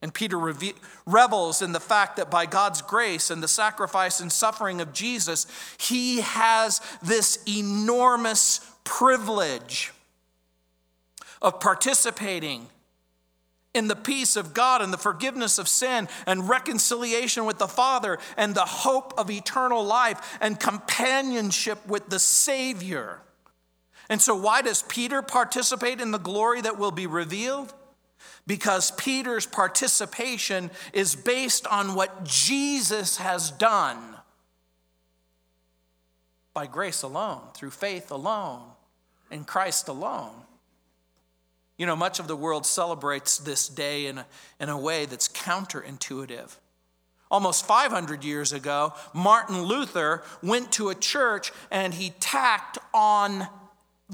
And 0.00 0.12
Peter 0.12 0.38
revels 1.06 1.60
in 1.60 1.72
the 1.72 1.80
fact 1.80 2.16
that 2.16 2.30
by 2.30 2.46
God's 2.46 2.80
grace 2.80 3.30
and 3.30 3.42
the 3.42 3.46
sacrifice 3.46 4.20
and 4.20 4.32
suffering 4.32 4.80
of 4.80 4.94
Jesus, 4.94 5.46
he 5.78 6.22
has 6.22 6.80
this 7.02 7.38
enormous 7.46 8.60
privilege 8.84 9.92
of 11.42 11.60
participating 11.60 12.68
in 13.74 13.88
the 13.88 13.96
peace 13.96 14.34
of 14.34 14.54
God 14.54 14.80
and 14.80 14.92
the 14.92 14.98
forgiveness 14.98 15.58
of 15.58 15.68
sin 15.68 16.08
and 16.26 16.48
reconciliation 16.48 17.44
with 17.44 17.58
the 17.58 17.68
Father 17.68 18.18
and 18.36 18.54
the 18.54 18.64
hope 18.64 19.12
of 19.18 19.30
eternal 19.30 19.84
life 19.84 20.38
and 20.40 20.58
companionship 20.58 21.86
with 21.86 22.08
the 22.08 22.18
Savior. 22.18 23.20
And 24.08 24.20
so, 24.20 24.34
why 24.34 24.62
does 24.62 24.82
Peter 24.82 25.22
participate 25.22 26.00
in 26.00 26.10
the 26.10 26.18
glory 26.18 26.60
that 26.60 26.78
will 26.78 26.90
be 26.90 27.06
revealed? 27.06 27.72
Because 28.46 28.90
Peter's 28.92 29.46
participation 29.46 30.70
is 30.92 31.14
based 31.14 31.66
on 31.66 31.94
what 31.94 32.24
Jesus 32.24 33.18
has 33.18 33.50
done 33.50 33.98
by 36.54 36.66
grace 36.66 37.02
alone, 37.02 37.40
through 37.54 37.70
faith 37.70 38.10
alone, 38.10 38.62
in 39.30 39.44
Christ 39.44 39.88
alone. 39.88 40.34
You 41.78 41.86
know, 41.86 41.96
much 41.96 42.18
of 42.18 42.28
the 42.28 42.36
world 42.36 42.66
celebrates 42.66 43.38
this 43.38 43.68
day 43.68 44.06
in 44.06 44.18
a, 44.18 44.26
in 44.60 44.68
a 44.68 44.78
way 44.78 45.06
that's 45.06 45.28
counterintuitive. 45.28 46.56
Almost 47.30 47.66
500 47.66 48.24
years 48.24 48.52
ago, 48.52 48.92
Martin 49.14 49.62
Luther 49.62 50.22
went 50.42 50.70
to 50.72 50.90
a 50.90 50.94
church 50.94 51.50
and 51.70 51.94
he 51.94 52.10
tacked 52.20 52.76
on 52.92 53.48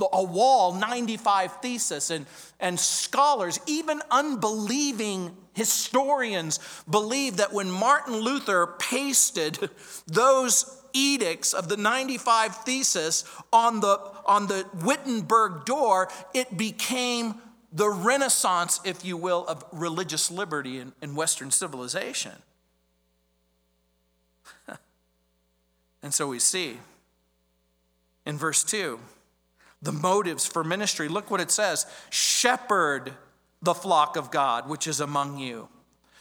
a 0.01 0.23
wall 0.23 0.75
95 0.75 1.53
theses 1.61 2.11
and, 2.11 2.27
and 2.61 2.79
scholars 2.79 3.61
even 3.67 4.01
unbelieving 4.11 5.37
historians 5.55 6.61
believe 6.89 7.39
that 7.39 7.53
when 7.53 7.71
martin 7.71 8.17
luther 8.17 8.67
pasted 8.79 9.71
those 10.07 10.83
edicts 10.93 11.53
of 11.53 11.69
the 11.69 11.77
95 11.77 12.57
thesis 12.57 13.25
on 13.53 13.81
the, 13.81 14.01
on 14.25 14.47
the 14.47 14.67
wittenberg 14.83 15.65
door 15.65 16.09
it 16.35 16.57
became 16.57 17.35
the 17.73 17.89
renaissance 17.89 18.81
if 18.85 19.05
you 19.05 19.17
will 19.17 19.47
of 19.47 19.65
religious 19.73 20.31
liberty 20.31 20.79
in, 20.79 20.93
in 21.03 21.15
western 21.15 21.51
civilization. 21.51 22.33
And 26.01 26.15
so 26.15 26.29
we 26.29 26.39
see 26.39 26.79
in 28.25 28.39
verse 28.39 28.63
2 28.63 29.01
the 29.83 29.93
motives 29.93 30.47
for 30.47 30.65
ministry. 30.65 31.09
Look 31.09 31.31
what 31.31 31.41
it 31.41 31.51
says 31.51 31.87
shepherd 32.11 33.15
the 33.63 33.75
flock 33.75 34.17
of 34.17 34.31
God 34.31 34.69
which 34.69 34.87
is 34.87 35.01
among 35.01 35.39
you, 35.39 35.69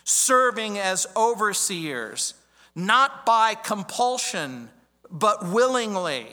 serving 0.04 0.78
as 0.78 1.08
overseers, 1.16 2.34
not 2.76 3.26
by 3.26 3.56
compulsion, 3.56 4.70
but 5.10 5.48
willingly, 5.48 6.28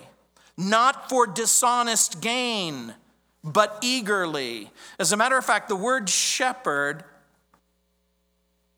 not 0.57 1.09
for 1.09 1.27
dishonest 1.27 2.21
gain, 2.21 2.95
but 3.43 3.79
eagerly. 3.83 4.71
As 4.99 5.13
a 5.13 5.17
matter 5.17 5.37
of 5.37 5.45
fact, 5.45 5.69
the 5.69 5.77
word 5.77 6.09
shepherd 6.09 7.05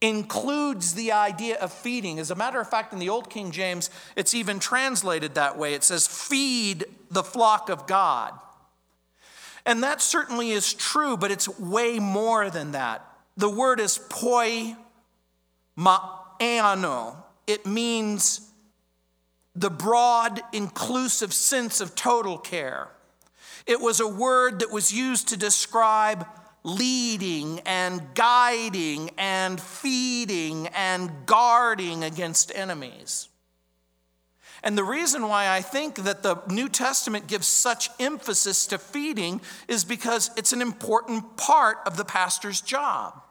includes 0.06 0.94
the 0.94 1.12
idea 1.12 1.58
of 1.58 1.72
feeding. 1.72 2.18
As 2.18 2.30
a 2.30 2.34
matter 2.34 2.60
of 2.60 2.68
fact, 2.70 2.92
in 2.92 2.98
the 2.98 3.08
Old 3.08 3.28
King 3.28 3.50
James, 3.50 3.90
it's 4.14 4.34
even 4.34 4.58
translated 4.58 5.34
that 5.34 5.58
way. 5.58 5.74
It 5.74 5.84
says, 5.84 6.06
Feed 6.06 6.84
the 7.10 7.24
flock 7.24 7.68
of 7.68 7.86
God. 7.86 8.32
And 9.64 9.82
that 9.82 10.00
certainly 10.00 10.52
is 10.52 10.72
true, 10.72 11.16
but 11.16 11.32
it's 11.32 11.48
way 11.58 11.98
more 11.98 12.50
than 12.50 12.72
that. 12.72 13.04
The 13.36 13.50
word 13.50 13.80
is 13.80 13.98
poi 13.98 14.76
ma'ano. 15.76 17.16
It 17.46 17.66
means 17.66 18.52
the 19.56 19.70
broad, 19.70 20.40
inclusive 20.52 21.32
sense 21.32 21.80
of 21.80 21.94
total 21.96 22.38
care. 22.38 22.88
It 23.66 23.80
was 23.80 23.98
a 23.98 24.06
word 24.06 24.60
that 24.60 24.70
was 24.70 24.92
used 24.92 25.28
to 25.28 25.36
describe 25.36 26.26
leading 26.66 27.60
and 27.60 28.02
guiding 28.14 29.08
and 29.16 29.60
feeding 29.60 30.66
and 30.74 31.10
guarding 31.24 32.02
against 32.02 32.52
enemies. 32.54 33.28
And 34.64 34.76
the 34.76 34.82
reason 34.82 35.28
why 35.28 35.48
I 35.48 35.62
think 35.62 35.94
that 35.94 36.24
the 36.24 36.42
New 36.48 36.68
Testament 36.68 37.28
gives 37.28 37.46
such 37.46 37.88
emphasis 38.00 38.66
to 38.66 38.78
feeding 38.78 39.40
is 39.68 39.84
because 39.84 40.32
it's 40.36 40.52
an 40.52 40.60
important 40.60 41.36
part 41.36 41.78
of 41.86 41.96
the 41.96 42.04
pastor's 42.04 42.60
job. 42.60 43.22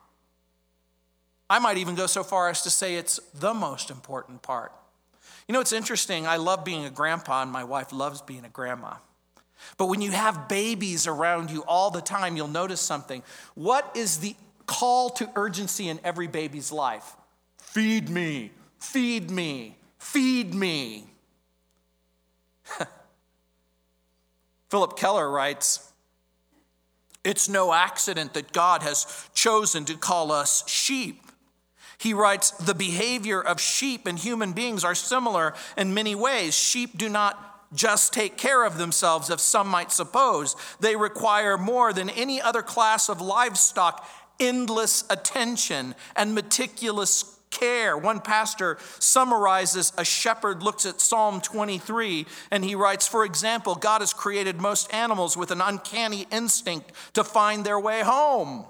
I 1.50 1.60
might 1.60 1.78
even 1.78 1.96
go 1.96 2.08
so 2.08 2.24
far 2.24 2.50
as 2.50 2.62
to 2.62 2.70
say 2.70 2.96
it's 2.96 3.20
the 3.34 3.54
most 3.54 3.92
important 3.92 4.44
part. 4.44 4.72
You 5.50 5.54
know, 5.54 5.60
it's 5.60 5.74
interesting. 5.74 6.26
I 6.26 6.38
love 6.38 6.64
being 6.64 6.86
a 6.86 6.90
grandpa, 6.90 7.42
and 7.42 7.52
my 7.52 7.66
wife 7.66 7.92
loves 7.92 8.22
being 8.22 8.46
a 8.46 8.50
grandma. 8.50 8.96
But 9.78 9.88
when 9.88 10.02
you 10.02 10.12
have 10.12 10.48
babies 10.48 11.08
around 11.08 11.52
you 11.52 11.64
all 11.68 11.92
the 11.92 12.02
time, 12.02 12.38
you'll 12.38 12.48
notice 12.48 12.82
something. 12.82 13.24
What 13.56 13.92
is 13.96 14.20
the 14.20 14.36
call 14.66 15.10
to 15.12 15.30
urgency 15.36 15.90
in 15.90 16.00
every 16.04 16.28
baby's 16.28 16.72
life? 16.72 17.16
Feed 17.58 18.10
me, 18.10 18.52
feed 18.80 19.30
me, 19.30 19.78
feed 20.00 20.54
me. 20.54 21.06
Phillip 24.70 24.98
Keller 24.98 25.30
writes 25.30 25.92
It's 27.24 27.50
no 27.50 27.74
accident 27.74 28.34
that 28.34 28.52
God 28.54 28.82
has 28.84 29.30
chosen 29.34 29.86
to 29.86 29.96
call 29.96 30.32
us 30.32 30.68
sheep. 30.70 31.22
He 31.98 32.14
writes, 32.14 32.52
The 32.52 32.74
behavior 32.74 33.42
of 33.42 33.60
sheep 33.60 34.06
and 34.06 34.18
human 34.18 34.54
beings 34.54 34.84
are 34.84 34.96
similar 34.96 35.54
in 35.78 35.94
many 35.94 36.16
ways. 36.16 36.56
Sheep 36.56 36.98
do 36.98 37.10
not 37.10 37.55
just 37.74 38.14
take 38.14 38.38
care 38.38 38.64
of 38.66 38.78
themselves, 38.78 39.30
as 39.30 39.42
some 39.42 39.68
might 39.68 39.92
suppose. 39.92 40.56
They 40.80 40.96
require 40.96 41.58
more 41.58 41.94
than 41.94 42.10
any 42.10 42.42
other 42.42 42.62
class 42.62 43.10
of 43.10 43.22
livestock 43.22 44.08
endless 44.40 45.04
attention 45.10 45.96
and 46.16 46.36
meticulous 46.36 47.40
care. 47.52 47.98
One 47.98 48.20
pastor 48.20 48.78
summarizes 49.00 49.94
a 49.98 50.04
shepherd 50.04 50.62
looks 50.62 50.86
at 50.86 51.00
Psalm 51.00 51.42
23 51.42 52.26
and 52.52 52.64
he 52.64 52.76
writes, 52.76 53.08
For 53.08 53.24
example, 53.24 53.76
God 53.76 54.02
has 54.02 54.14
created 54.14 54.60
most 54.60 54.94
animals 54.94 55.38
with 55.38 55.52
an 55.52 55.62
uncanny 55.62 56.28
instinct 56.32 56.92
to 57.14 57.24
find 57.24 57.66
their 57.66 57.80
way 57.80 58.02
home. 58.02 58.66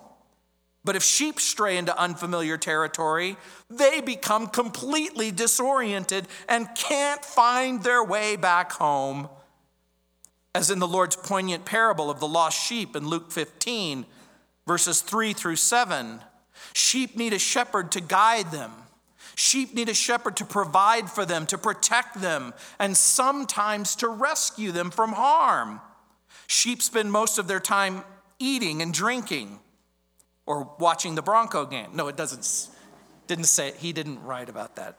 But 0.86 0.96
if 0.96 1.04
sheep 1.04 1.40
stray 1.40 1.78
into 1.78 2.00
unfamiliar 2.00 2.58
territory, 2.58 3.38
they 3.72 4.02
become 4.02 4.46
completely 4.46 5.32
disoriented 5.32 6.28
and 6.48 6.70
can't 6.76 7.26
find 7.26 7.84
their 7.84 8.04
way 8.04 8.36
back 8.36 8.72
home. 8.74 9.28
As 10.54 10.70
in 10.70 10.78
the 10.78 10.88
Lord's 10.88 11.16
poignant 11.16 11.66
parable 11.66 12.12
of 12.12 12.20
the 12.20 12.28
lost 12.28 12.64
sheep 12.64 12.96
in 12.96 13.08
Luke 13.08 13.32
15, 13.32 14.06
verses 14.68 15.02
3 15.02 15.34
through 15.34 15.56
7. 15.56 16.22
Sheep 16.74 17.18
need 17.18 17.34
a 17.34 17.40
shepherd 17.40 17.92
to 17.94 18.00
guide 18.00 18.52
them. 18.52 18.72
Sheep 19.34 19.74
need 19.74 19.90
a 19.90 19.94
shepherd 19.96 20.38
to 20.38 20.46
provide 20.46 21.10
for 21.10 21.26
them, 21.26 21.48
to 21.48 21.58
protect 21.58 22.22
them, 22.22 22.54
and 22.78 22.96
sometimes 22.96 23.96
to 23.98 24.08
rescue 24.08 24.72
them 24.72 24.92
from 24.92 25.14
harm. 25.14 25.82
Sheep 26.46 26.84
spend 26.84 27.12
most 27.12 27.40
of 27.40 27.48
their 27.48 27.60
time 27.60 28.04
eating 28.38 28.84
and 28.84 28.94
drinking 28.94 29.60
or 30.46 30.70
watching 30.80 31.16
the 31.16 31.22
Bronco 31.22 31.66
game. 31.66 31.90
No, 31.94 32.08
it 32.08 32.16
doesn't. 32.16 32.70
Didn't 33.28 33.46
say 33.46 33.74
he 33.78 33.92
didn't 33.94 34.24
write 34.24 34.50
about 34.50 34.76
that. 34.76 34.98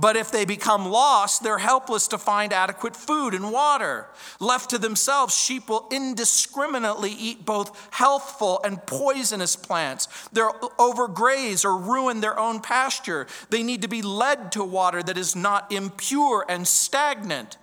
But 0.00 0.16
if 0.16 0.30
they 0.30 0.44
become 0.44 0.86
lost, 0.86 1.42
they're 1.42 1.58
helpless 1.58 2.06
to 2.08 2.18
find 2.18 2.52
adequate 2.52 2.94
food 2.94 3.34
and 3.34 3.50
water. 3.50 4.06
Left 4.38 4.70
to 4.70 4.78
themselves, 4.78 5.36
sheep 5.36 5.68
will 5.68 5.88
indiscriminately 5.90 7.10
eat 7.10 7.44
both 7.44 7.88
healthful 7.90 8.60
and 8.62 8.84
poisonous 8.86 9.56
plants. 9.56 10.06
They'll 10.32 10.52
overgraze 10.78 11.64
or 11.64 11.76
ruin 11.76 12.20
their 12.20 12.38
own 12.38 12.60
pasture. 12.60 13.26
They 13.50 13.64
need 13.64 13.82
to 13.82 13.88
be 13.88 14.02
led 14.02 14.52
to 14.52 14.62
water 14.62 15.02
that 15.02 15.18
is 15.18 15.34
not 15.34 15.72
impure 15.72 16.46
and 16.48 16.66
stagnant, 16.68 17.56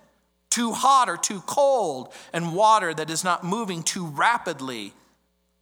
too 0.50 0.72
hot 0.72 1.08
or 1.08 1.16
too 1.16 1.40
cold, 1.46 2.12
and 2.34 2.54
water 2.54 2.92
that 2.92 3.08
is 3.08 3.24
not 3.24 3.44
moving 3.44 3.82
too 3.82 4.04
rapidly. 4.04 4.92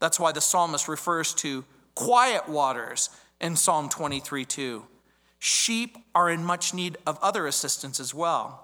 That's 0.00 0.20
why 0.20 0.32
the 0.32 0.40
psalmist 0.40 0.88
refers 0.88 1.34
to 1.34 1.64
quiet 1.94 2.48
waters 2.48 3.10
in 3.40 3.56
Psalm 3.56 3.88
23 3.88 4.44
2. 4.44 4.84
Sheep 5.38 5.98
are 6.14 6.30
in 6.30 6.44
much 6.44 6.72
need 6.72 6.96
of 7.06 7.18
other 7.20 7.46
assistance 7.46 8.00
as 8.00 8.14
well. 8.14 8.60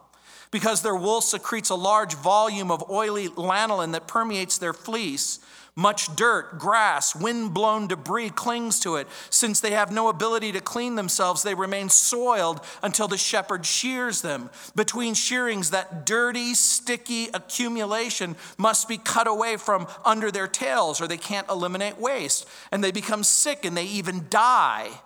Because 0.51 0.83
their 0.83 0.97
wool 0.97 1.21
secretes 1.21 1.71
a 1.71 1.75
large 1.77 2.15
volume 2.15 2.71
of 2.71 2.91
oily 2.91 3.29
lanolin 3.29 3.93
that 3.93 4.09
permeates 4.09 4.59
their 4.59 4.73
fleece, 4.73 5.39
much 5.77 6.15
dirt, 6.17 6.59
grass, 6.59 7.15
wind 7.15 7.55
blown 7.55 7.87
debris 7.87 8.31
clings 8.31 8.81
to 8.81 8.97
it. 8.97 9.07
Since 9.31 9.61
they 9.61 9.73
have 9.73 9.93
no 9.93 10.09
ability 10.09 10.53
to 10.53 10.61
clean 10.61 10.95
themselves, 10.95 11.43
they 11.43 11.55
remain 11.55 11.89
soiled 11.89 12.61
until 12.83 13.09
the 13.09 13.17
shepherd 13.17 13.65
shears 13.65 14.23
them. 14.23 14.51
Between 14.75 15.15
shearings, 15.15 15.71
that 15.71 16.05
dirty, 16.07 16.55
sticky 16.55 17.29
accumulation 17.35 18.37
must 18.59 18.89
be 18.89 18.99
cut 18.99 19.27
away 19.27 19.57
from 19.57 19.87
under 20.05 20.31
their 20.31 20.49
tails, 20.49 21.01
or 21.01 21.07
they 21.07 21.17
can't 21.17 21.49
eliminate 21.49 21.99
waste. 21.99 22.47
And 22.73 22.83
they 22.83 22.91
become 22.91 23.25
sick 23.25 23.65
and 23.65 23.77
they 23.77 23.85
even 23.85 24.27
die 24.29 25.01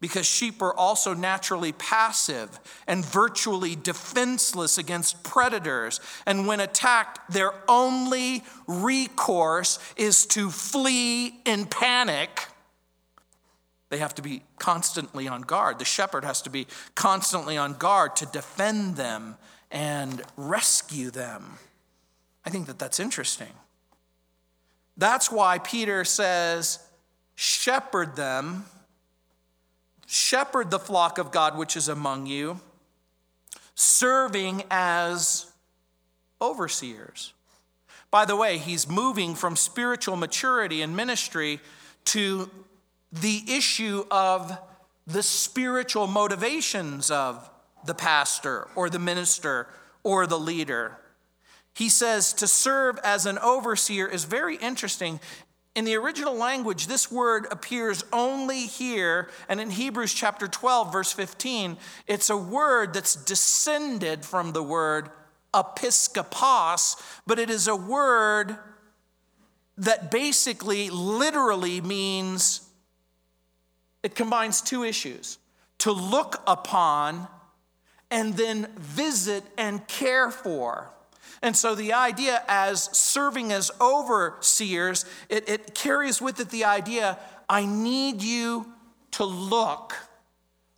because 0.00 0.26
sheep 0.26 0.62
are 0.62 0.74
also 0.74 1.12
naturally 1.12 1.72
passive 1.72 2.58
and 2.86 3.04
virtually 3.04 3.76
defenseless 3.76 4.78
against 4.78 5.22
predators. 5.22 6.00
And 6.26 6.46
when 6.46 6.60
attacked, 6.60 7.30
their 7.30 7.52
only 7.68 8.42
recourse 8.66 9.78
is 9.96 10.24
to 10.26 10.50
flee 10.50 11.40
in 11.44 11.66
panic. 11.66 12.46
They 13.90 13.98
have 13.98 14.14
to 14.14 14.22
be 14.22 14.42
constantly 14.58 15.28
on 15.28 15.42
guard. 15.42 15.78
The 15.78 15.84
shepherd 15.84 16.24
has 16.24 16.40
to 16.42 16.50
be 16.50 16.66
constantly 16.94 17.58
on 17.58 17.74
guard 17.74 18.16
to 18.16 18.26
defend 18.26 18.96
them 18.96 19.36
and 19.70 20.22
rescue 20.36 21.10
them. 21.10 21.58
I 22.44 22.50
think 22.50 22.66
that 22.68 22.78
that's 22.78 22.98
interesting. 22.98 23.52
That's 24.96 25.30
why 25.30 25.58
Peter 25.58 26.04
says, 26.04 26.78
shepherd 27.34 28.16
them 28.16 28.64
shepherd 30.10 30.72
the 30.72 30.78
flock 30.78 31.18
of 31.18 31.30
God 31.30 31.56
which 31.56 31.76
is 31.76 31.88
among 31.88 32.26
you, 32.26 32.60
serving 33.76 34.64
as 34.68 35.46
overseers. 36.42 37.32
By 38.10 38.24
the 38.24 38.34
way, 38.34 38.58
he's 38.58 38.88
moving 38.88 39.36
from 39.36 39.54
spiritual 39.54 40.16
maturity 40.16 40.82
and 40.82 40.96
ministry 40.96 41.60
to 42.06 42.50
the 43.12 43.44
issue 43.46 44.04
of 44.10 44.58
the 45.06 45.22
spiritual 45.22 46.08
motivations 46.08 47.10
of 47.12 47.48
the 47.84 47.94
pastor 47.94 48.66
or 48.74 48.90
the 48.90 48.98
minister 48.98 49.68
or 50.02 50.26
the 50.26 50.38
leader. 50.38 50.98
He 51.72 51.88
says 51.88 52.32
to 52.34 52.48
serve 52.48 52.98
as 53.04 53.26
an 53.26 53.38
overseer 53.38 54.08
is 54.08 54.24
very 54.24 54.56
interesting. 54.56 55.20
In 55.76 55.84
the 55.84 55.94
original 55.96 56.34
language, 56.34 56.88
this 56.88 57.10
word 57.10 57.46
appears 57.50 58.04
only 58.12 58.66
here, 58.66 59.30
and 59.48 59.60
in 59.60 59.70
Hebrews 59.70 60.12
chapter 60.12 60.48
12, 60.48 60.92
verse 60.92 61.12
15, 61.12 61.76
it's 62.08 62.28
a 62.28 62.36
word 62.36 62.92
that's 62.92 63.14
descended 63.14 64.24
from 64.24 64.52
the 64.52 64.62
word 64.62 65.10
episkopos, 65.54 67.00
but 67.26 67.38
it 67.38 67.50
is 67.50 67.68
a 67.68 67.76
word 67.76 68.56
that 69.78 70.10
basically, 70.10 70.90
literally 70.90 71.80
means 71.80 72.68
it 74.02 74.14
combines 74.14 74.60
two 74.60 74.82
issues 74.82 75.38
to 75.78 75.92
look 75.92 76.42
upon 76.46 77.28
and 78.10 78.36
then 78.36 78.68
visit 78.76 79.44
and 79.56 79.86
care 79.86 80.30
for. 80.30 80.90
And 81.42 81.56
so 81.56 81.74
the 81.74 81.94
idea 81.94 82.42
as 82.48 82.84
serving 82.96 83.52
as 83.52 83.70
overseers, 83.80 85.04
it, 85.28 85.48
it 85.48 85.74
carries 85.74 86.20
with 86.20 86.38
it 86.40 86.50
the 86.50 86.64
idea 86.64 87.18
I 87.48 87.64
need 87.64 88.22
you 88.22 88.72
to 89.12 89.24
look 89.24 89.94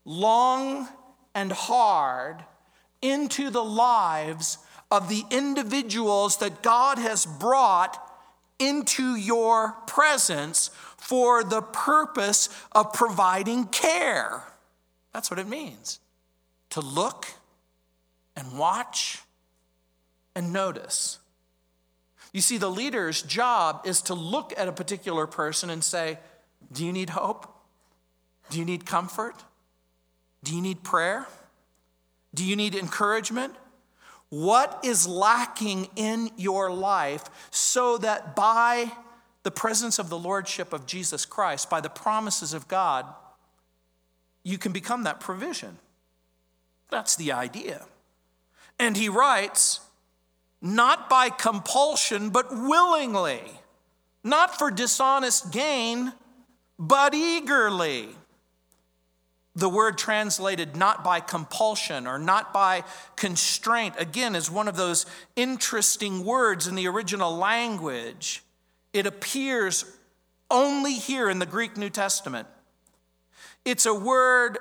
long 0.05 0.89
and 1.35 1.53
hard 1.53 2.45
into 3.01 3.51
the 3.51 3.65
lives 3.65 4.59
of 4.91 5.09
the 5.09 5.25
individuals 5.31 6.37
that 6.39 6.63
God 6.63 6.99
has 6.99 7.27
brought 7.27 7.99
into 8.59 9.17
your 9.17 9.73
presence 9.87 10.71
for 10.97 11.43
the 11.43 11.63
purpose 11.63 12.49
of 12.73 12.93
providing 12.93 13.65
care. 13.67 14.45
That's 15.13 15.31
what 15.31 15.41
it 15.41 15.49
means 15.49 15.99
to 16.71 16.81
look 16.81 17.27
and 18.37 18.57
watch 18.57 19.23
and 20.35 20.53
notice. 20.53 21.19
You 22.33 22.41
see, 22.41 22.57
the 22.57 22.71
leader's 22.71 23.23
job 23.23 23.83
is 23.85 24.01
to 24.03 24.15
look 24.15 24.55
at 24.57 24.69
a 24.69 24.73
particular 24.73 25.27
person 25.27 25.71
and 25.71 25.85
say, 25.85 26.19
Do 26.73 26.85
you 26.85 26.93
need 26.93 27.11
hope? 27.11 27.49
Do 28.51 28.59
you 28.59 28.65
need 28.65 28.87
comfort? 28.87 29.37
Do 30.43 30.55
you 30.55 30.63
need 30.63 30.83
prayer? 30.83 31.27
Do 32.35 32.45
you 32.45 32.57
need 32.57 32.75
encouragement? 32.75 33.55
What 34.31 34.81
is 34.83 35.07
lacking 35.07 35.89
in 35.95 36.31
your 36.37 36.71
life 36.73 37.25
so 37.51 37.99
that 37.99 38.35
by 38.35 38.91
the 39.43 39.51
presence 39.51 39.99
of 39.99 40.09
the 40.09 40.19
Lordship 40.19 40.73
of 40.73 40.87
Jesus 40.87 41.27
Christ, 41.27 41.69
by 41.69 41.81
the 41.81 41.91
promises 41.91 42.55
of 42.55 42.67
God, 42.67 43.07
you 44.43 44.57
can 44.57 44.73
become 44.73 45.05
that 45.05 45.21
provision? 45.21 45.79
That's 46.91 47.15
the 47.17 47.33
idea. 47.33 47.85
And 48.79 48.97
he 48.97 49.09
writes, 49.09 49.81
not 50.63 51.11
by 51.11 51.29
compulsion, 51.29 52.31
but 52.31 52.47
willingly, 52.53 53.43
not 54.23 54.57
for 54.57 54.71
dishonest 54.71 55.53
gain, 55.53 56.13
but 56.79 57.13
eagerly. 57.15 58.09
the 59.55 59.69
word 59.69 59.99
translated 59.99 60.77
not 60.77 61.05
by 61.05 61.21
compulsion 61.21 62.07
or 62.07 62.19
not 62.19 62.53
by 62.53 62.85
constraint, 63.17 63.95
again, 63.99 64.35
is 64.35 64.51
one 64.51 64.67
of 64.67 64.77
those 64.77 65.05
interesting 65.37 66.25
words 66.25 66.67
in 66.67 66.75
the 66.75 66.89
original 66.89 67.37
language. 67.37 68.43
It 68.93 69.07
appears 69.07 69.85
only 70.51 70.95
here 70.95 71.29
in 71.29 71.39
the 71.39 71.47
Greek 71.47 71.77
New 71.77 71.91
Testament. 71.91 72.49
It's 73.65 73.87
a 73.87 73.95
word 73.95 74.59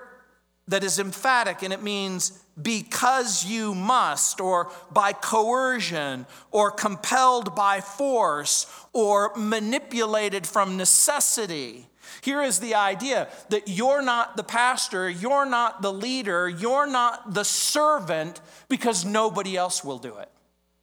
that 0.68 0.84
is 0.84 1.00
emphatic 1.00 1.64
and 1.64 1.74
it 1.74 1.82
means 1.82 2.44
because 2.60 3.46
you 3.46 3.74
must, 3.76 4.42
or 4.42 4.72
by 4.92 5.14
coercion, 5.14 6.26
or 6.52 6.72
compelled 6.72 7.56
by 7.56 7.82
force, 7.82 8.68
or 8.94 9.32
manipulated 9.36 10.46
from 10.48 10.78
necessity. 10.78 11.88
Here 12.22 12.42
is 12.42 12.60
the 12.60 12.76
idea 12.76 13.30
that 13.50 13.68
you're 13.68 14.02
not 14.02 14.38
the 14.38 14.44
pastor, 14.44 15.10
you're 15.10 15.46
not 15.46 15.82
the 15.82 15.94
leader, 15.94 16.50
you're 16.50 16.88
not 16.88 17.34
the 17.34 17.44
servant 17.44 18.42
because 18.70 19.06
nobody 19.06 19.56
else 19.56 19.84
will 19.84 19.98
do 19.98 20.18
it. 20.18 20.30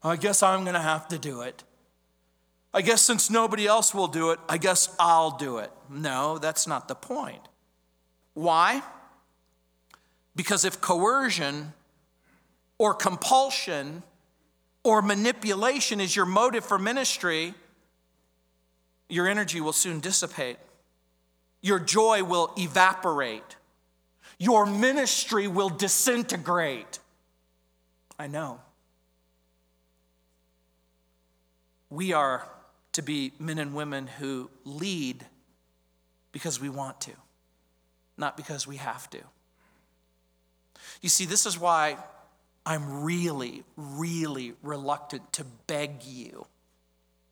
I 0.02 0.16
guess 0.16 0.42
I'm 0.42 0.64
going 0.64 0.74
to 0.74 0.80
have 0.80 1.08
to 1.08 1.18
do 1.18 1.42
it. 1.42 1.64
I 2.72 2.82
guess 2.82 3.02
since 3.02 3.30
nobody 3.30 3.66
else 3.66 3.94
will 3.94 4.08
do 4.08 4.30
it, 4.30 4.38
I 4.48 4.58
guess 4.58 4.94
I'll 4.98 5.36
do 5.36 5.58
it. 5.58 5.70
No, 5.88 6.38
that's 6.38 6.66
not 6.66 6.88
the 6.88 6.94
point. 6.94 7.40
Why? 8.34 8.82
Because 10.38 10.64
if 10.64 10.80
coercion 10.80 11.72
or 12.78 12.94
compulsion 12.94 14.04
or 14.84 15.02
manipulation 15.02 16.00
is 16.00 16.14
your 16.14 16.26
motive 16.26 16.64
for 16.64 16.78
ministry, 16.78 17.54
your 19.08 19.26
energy 19.26 19.60
will 19.60 19.72
soon 19.72 19.98
dissipate. 19.98 20.58
Your 21.60 21.80
joy 21.80 22.22
will 22.22 22.52
evaporate. 22.56 23.56
Your 24.38 24.64
ministry 24.64 25.48
will 25.48 25.70
disintegrate. 25.70 27.00
I 28.16 28.28
know. 28.28 28.60
We 31.90 32.12
are 32.12 32.48
to 32.92 33.02
be 33.02 33.32
men 33.40 33.58
and 33.58 33.74
women 33.74 34.06
who 34.06 34.50
lead 34.64 35.26
because 36.30 36.60
we 36.60 36.68
want 36.68 37.00
to, 37.00 37.12
not 38.16 38.36
because 38.36 38.68
we 38.68 38.76
have 38.76 39.10
to. 39.10 39.18
You 41.00 41.08
see, 41.08 41.24
this 41.24 41.46
is 41.46 41.58
why 41.58 41.96
I'm 42.66 43.02
really, 43.02 43.64
really 43.76 44.54
reluctant 44.62 45.32
to 45.34 45.44
beg 45.66 46.04
you 46.04 46.46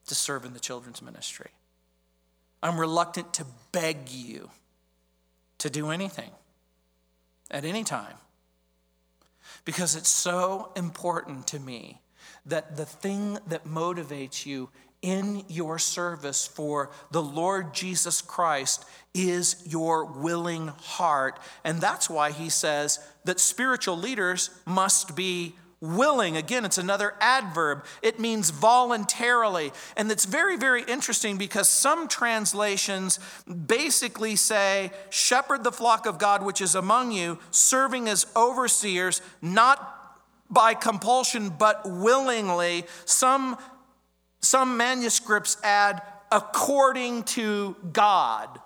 to 0.07 0.15
serve 0.15 0.45
in 0.45 0.53
the 0.53 0.59
children's 0.59 1.01
ministry. 1.01 1.51
I'm 2.63 2.79
reluctant 2.79 3.33
to 3.35 3.45
beg 3.71 4.09
you 4.09 4.49
to 5.59 5.69
do 5.69 5.89
anything 5.89 6.31
at 7.51 7.65
any 7.65 7.83
time 7.83 8.15
because 9.65 9.95
it's 9.95 10.09
so 10.09 10.71
important 10.75 11.47
to 11.47 11.59
me 11.59 12.01
that 12.45 12.77
the 12.77 12.85
thing 12.85 13.37
that 13.47 13.65
motivates 13.65 14.45
you 14.45 14.69
in 15.07 15.41
your 15.47 15.79
service 15.79 16.45
for 16.45 16.91
the 17.11 17.23
Lord 17.23 17.73
Jesus 17.73 18.21
Christ 18.21 18.83
is 19.13 19.63
your 19.65 20.03
willing 20.03 20.67
heart. 20.67 21.39
And 21.63 21.79
that's 21.79 22.09
why 22.09 22.31
he 22.31 22.49
says 22.49 22.99
that 23.23 23.39
spiritual 23.39 23.97
leaders 23.97 24.49
must 24.65 25.15
be 25.15 25.55
willing. 25.79 26.35
Again, 26.35 26.65
it's 26.65 26.77
another 26.77 27.13
adverb. 27.21 27.85
It 28.01 28.19
means 28.19 28.49
voluntarily. 28.49 29.71
And 29.95 30.11
it's 30.11 30.25
very, 30.25 30.57
very 30.57 30.83
interesting 30.83 31.37
because 31.37 31.69
some 31.69 32.09
translations 32.09 33.17
basically 33.45 34.35
say, 34.35 34.91
Shepherd 35.09 35.63
the 35.63 35.71
flock 35.71 36.05
of 36.05 36.19
God 36.19 36.43
which 36.43 36.59
is 36.59 36.75
among 36.75 37.13
you, 37.13 37.39
serving 37.49 38.09
as 38.09 38.25
overseers, 38.35 39.21
not 39.41 39.93
by 40.49 40.73
compulsion, 40.73 41.47
but 41.49 41.89
willingly. 41.89 42.83
Some 43.05 43.57
some 44.41 44.77
manuscripts 44.77 45.57
add 45.63 46.01
according 46.31 47.23
to 47.23 47.75
God. 47.93 48.59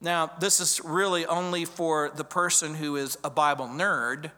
Now, 0.00 0.30
this 0.40 0.60
is 0.60 0.80
really 0.84 1.24
only 1.26 1.64
for 1.64 2.10
the 2.14 2.24
person 2.24 2.74
who 2.74 2.96
is 2.96 3.16
a 3.24 3.30
Bible 3.30 3.66
nerd. 3.66 4.30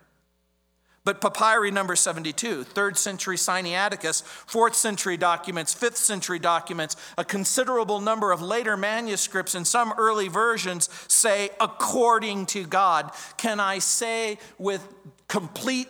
But 1.05 1.21
papyri 1.23 1.71
number 1.71 1.97
72, 1.97 2.65
third 2.65 2.99
century 2.99 3.37
Sinaiticus, 3.37 4.23
fourth 4.23 4.75
century 4.75 5.17
documents, 5.17 5.73
fifth 5.73 5.97
century 5.97 6.39
documents, 6.39 6.97
a 7.17 7.25
considerable 7.25 8.01
number 8.01 8.31
of 8.31 8.43
later 8.43 8.77
manuscripts 8.77 9.55
and 9.55 9.67
some 9.67 9.95
early 9.97 10.29
versions 10.29 10.91
say, 11.09 11.49
according 11.61 12.45
to 12.47 12.67
God. 12.67 13.11
Can 13.39 13.59
I 13.59 13.79
say 13.79 14.39
with 14.59 14.87
complete 15.29 15.89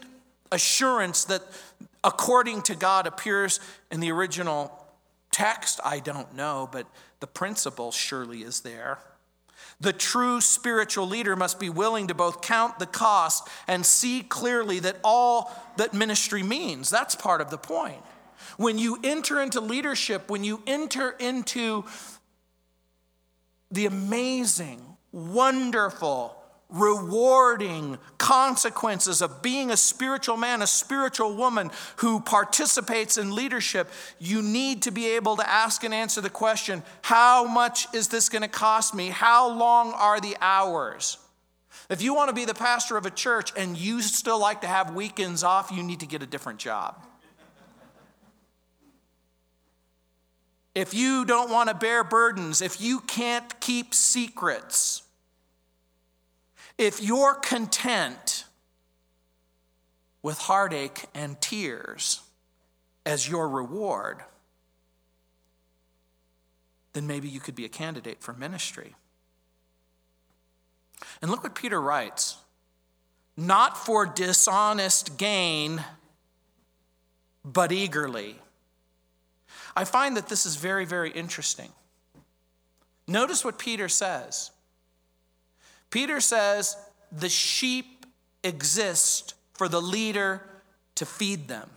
assurance 0.53 1.25
that 1.25 1.43
according 2.05 2.63
to 2.63 2.75
God 2.75 3.07
appears 3.07 3.61
in 3.91 4.01
the 4.01 4.11
original 4.11 4.73
text? 5.31 5.81
I 5.85 6.01
don't 6.01 6.35
know, 6.35 6.69
but 6.71 6.87
the 7.21 7.27
principle 7.27 7.93
surely 7.93 8.43
is 8.43 8.61
there. 8.61 8.99
The 9.81 9.93
true 9.93 10.41
spiritual 10.41 11.07
leader 11.07 11.37
must 11.37 11.61
be 11.61 11.71
willing 11.71 12.09
to 12.09 12.15
both 12.15 12.41
count 12.41 12.79
the 12.79 12.87
cost 12.87 13.49
and 13.69 13.87
see 13.87 14.23
clearly 14.23 14.81
that 14.81 14.97
all 15.05 15.53
that 15.77 15.95
ministry 15.95 16.43
means. 16.43 16.91
That's 16.91 17.15
part 17.15 17.41
of 17.41 17.51
the 17.51 17.59
point. 17.59 18.03
When 18.57 18.79
you 18.79 18.99
enter 19.05 19.41
into 19.41 19.61
leadership, 19.61 20.31
when 20.31 20.43
you 20.43 20.63
enter 20.67 21.11
into 21.21 21.85
the 23.71 23.87
amazing, 23.87 24.83
wonderful, 25.13 26.38
rewarding 26.71 27.99
consequences 28.19 29.23
of 29.23 29.41
being 29.41 29.71
a 29.71 29.77
spiritual 29.77 30.37
man, 30.37 30.61
a 30.61 30.67
spiritual 30.67 31.35
woman 31.35 31.71
who 31.97 32.21
participates 32.21 33.17
in 33.17 33.35
leadership, 33.35 33.89
you 34.19 34.43
need 34.43 34.83
to 34.83 34.91
be 34.91 35.07
able 35.09 35.37
to 35.37 35.49
ask 35.49 35.83
and 35.83 35.95
answer 35.95 36.21
the 36.21 36.29
question 36.29 36.83
how 37.03 37.45
much 37.45 37.93
is 37.95 38.09
this 38.09 38.29
going 38.29 38.43
to 38.43 38.49
cost 38.49 38.95
me? 38.95 39.09
How 39.09 39.51
long 39.51 39.93
are 39.93 40.21
the 40.21 40.37
hours? 40.41 41.17
If 41.89 42.03
you 42.03 42.13
want 42.13 42.29
to 42.29 42.35
be 42.35 42.45
the 42.45 42.55
pastor 42.55 42.99
of 42.99 43.07
a 43.07 43.11
church 43.11 43.51
and 43.57 43.77
you 43.77 44.03
still 44.03 44.39
like 44.39 44.61
to 44.61 44.67
have 44.67 44.95
weekends 44.95 45.43
off, 45.43 45.71
you 45.71 45.83
need 45.83 46.01
to 46.01 46.07
get 46.07 46.23
a 46.23 46.27
different 46.27 46.59
job. 46.59 47.03
If 50.75 50.93
you 50.93 51.25
don't 51.25 51.51
want 51.51 51.71
to 51.71 51.75
bear 51.75 52.05
burdens, 52.05 52.61
if 52.61 52.81
you 52.81 53.01
can't 53.01 53.59
keep 53.59 53.95
secrets, 53.95 55.03
if 56.79 57.03
you're 57.03 57.35
content 57.35 58.45
with 60.23 60.39
heartache 60.39 61.05
and 61.15 61.41
tears 61.41 62.23
as 63.05 63.29
your 63.29 63.49
reward, 63.49 64.23
then 66.93 67.07
maybe 67.07 67.29
you 67.29 67.41
could 67.41 67.55
be 67.55 67.65
a 67.65 67.69
candidate 67.69 68.23
for 68.23 68.33
ministry. 68.33 68.95
And 71.21 71.31
look 71.31 71.43
what 71.43 71.55
Peter 71.55 71.81
writes 71.81 72.37
not 73.37 73.79
for 73.79 74.05
dishonest 74.05 75.17
gain, 75.17 75.85
but 77.45 77.71
eagerly. 77.71 78.37
I 79.77 79.85
find 79.85 80.17
that 80.17 80.29
this 80.29 80.45
is 80.45 80.57
very, 80.57 80.85
very 80.85 81.11
interesting. 81.13 81.71
Notice 83.07 83.45
what 83.45 83.57
Peter 83.57 83.89
says. 83.89 84.51
Peter 85.91 86.21
says 86.21 86.77
the 87.11 87.29
sheep 87.29 88.07
exist 88.45 89.35
for 89.55 89.69
the 89.69 89.83
leader 89.83 90.43
to 90.95 91.07
feed 91.07 91.49
them. 91.49 91.71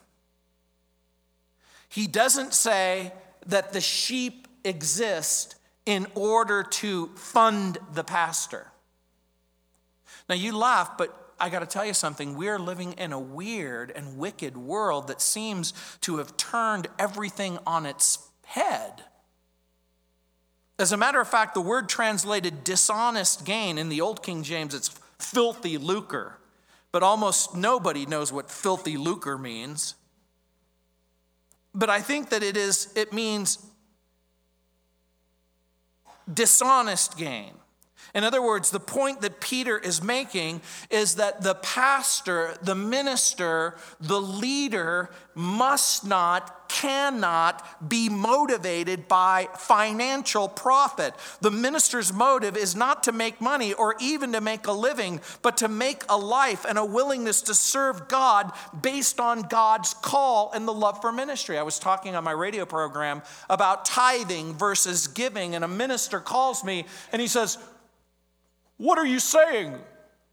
He 1.90 2.08
doesn't 2.08 2.54
say 2.54 3.12
that 3.46 3.74
the 3.74 3.82
sheep 3.82 4.48
exist 4.64 5.56
in 5.86 6.08
order 6.16 6.64
to 6.64 7.08
fund 7.16 7.78
the 7.94 8.04
pastor. 8.04 8.68
Now, 10.30 10.36
you 10.36 10.56
laugh, 10.56 10.98
but 10.98 11.34
I 11.40 11.50
got 11.50 11.60
to 11.60 11.66
tell 11.66 11.86
you 11.86 11.94
something. 11.94 12.38
We're 12.38 12.60
living 12.60 12.94
in 12.94 13.12
a 13.12 13.20
weird 13.20 13.92
and 13.92 14.18
wicked 14.18 14.56
world 14.56 15.08
that 15.08 15.22
seems 15.22 15.74
to 16.02 16.18
have 16.18 16.38
turned 16.38 16.88
everything 17.00 17.58
on 17.66 17.86
its 17.86 18.30
head. 18.46 19.04
As 20.82 20.92
a 20.92 20.98
matter 20.98 21.22
of 21.22 21.28
fact, 21.28 21.54
the 21.54 21.62
word 21.62 21.88
translated 21.88 22.64
dishonest 22.64 23.46
gain 23.46 23.78
in 23.78 23.88
the 23.90 24.02
Old 24.02 24.24
King 24.24 24.42
James, 24.42 24.74
it's 24.74 24.90
filthy 25.20 25.78
lucre. 25.78 26.40
But 26.92 27.04
almost 27.04 27.56
nobody 27.56 28.08
knows 28.08 28.34
what 28.34 28.50
filthy 28.50 28.98
lucre 28.98 29.38
means. 29.38 29.94
But 31.76 31.92
I 31.92 32.02
think 32.02 32.30
that 32.30 32.42
it 32.42 32.58
is, 32.58 32.92
it 32.96 33.14
means 33.14 33.64
dishonest 36.34 37.16
gain. 37.16 37.54
In 38.14 38.24
other 38.24 38.42
words, 38.42 38.72
the 38.72 38.80
point 38.80 39.22
that 39.22 39.40
Peter 39.40 39.78
is 39.78 40.04
making 40.04 40.62
is 40.90 41.16
that 41.16 41.42
the 41.42 41.56
pastor, 41.56 42.56
the 42.62 42.76
minister, 42.76 43.76
the 44.00 44.20
leader 44.20 45.10
must 45.34 46.06
not, 46.06 46.68
cannot 46.68 47.90
be 47.90 48.10
motivated 48.10 49.08
by 49.08 49.48
financial 49.58 50.50
profit. 50.50 51.14
The 51.40 51.52
minister's 51.52 52.12
motive 52.12 52.58
is 52.58 52.76
not 52.76 53.04
to 53.04 53.14
make 53.14 53.40
money 53.40 53.74
or 53.74 53.96
even 54.02 54.34
to 54.34 54.42
make 54.42 54.68
a 54.68 54.74
living, 54.74 55.22
but 55.42 55.58
to 55.58 55.70
make 55.70 56.04
a 56.10 56.18
life 56.18 56.66
and 56.68 56.78
a 56.78 56.86
willingness 56.86 57.42
to 57.44 57.56
serve 57.56 58.10
God 58.10 58.52
based 58.82 59.22
on 59.22 59.44
God's 59.44 59.94
call 59.94 60.52
and 60.54 60.68
the 60.68 60.74
love 60.74 61.00
for 61.00 61.14
ministry. 61.14 61.58
I 61.58 61.64
was 61.64 61.80
talking 61.80 62.16
on 62.16 62.26
my 62.26 62.32
radio 62.32 62.66
program 62.66 63.22
about 63.50 63.86
tithing 63.86 64.56
versus 64.56 65.08
giving, 65.08 65.56
and 65.56 65.64
a 65.64 65.70
minister 65.70 66.20
calls 66.20 66.64
me 66.64 66.86
and 67.14 67.22
he 67.22 67.28
says, 67.28 67.58
what 68.82 68.98
are 68.98 69.06
you 69.06 69.20
saying? 69.20 69.76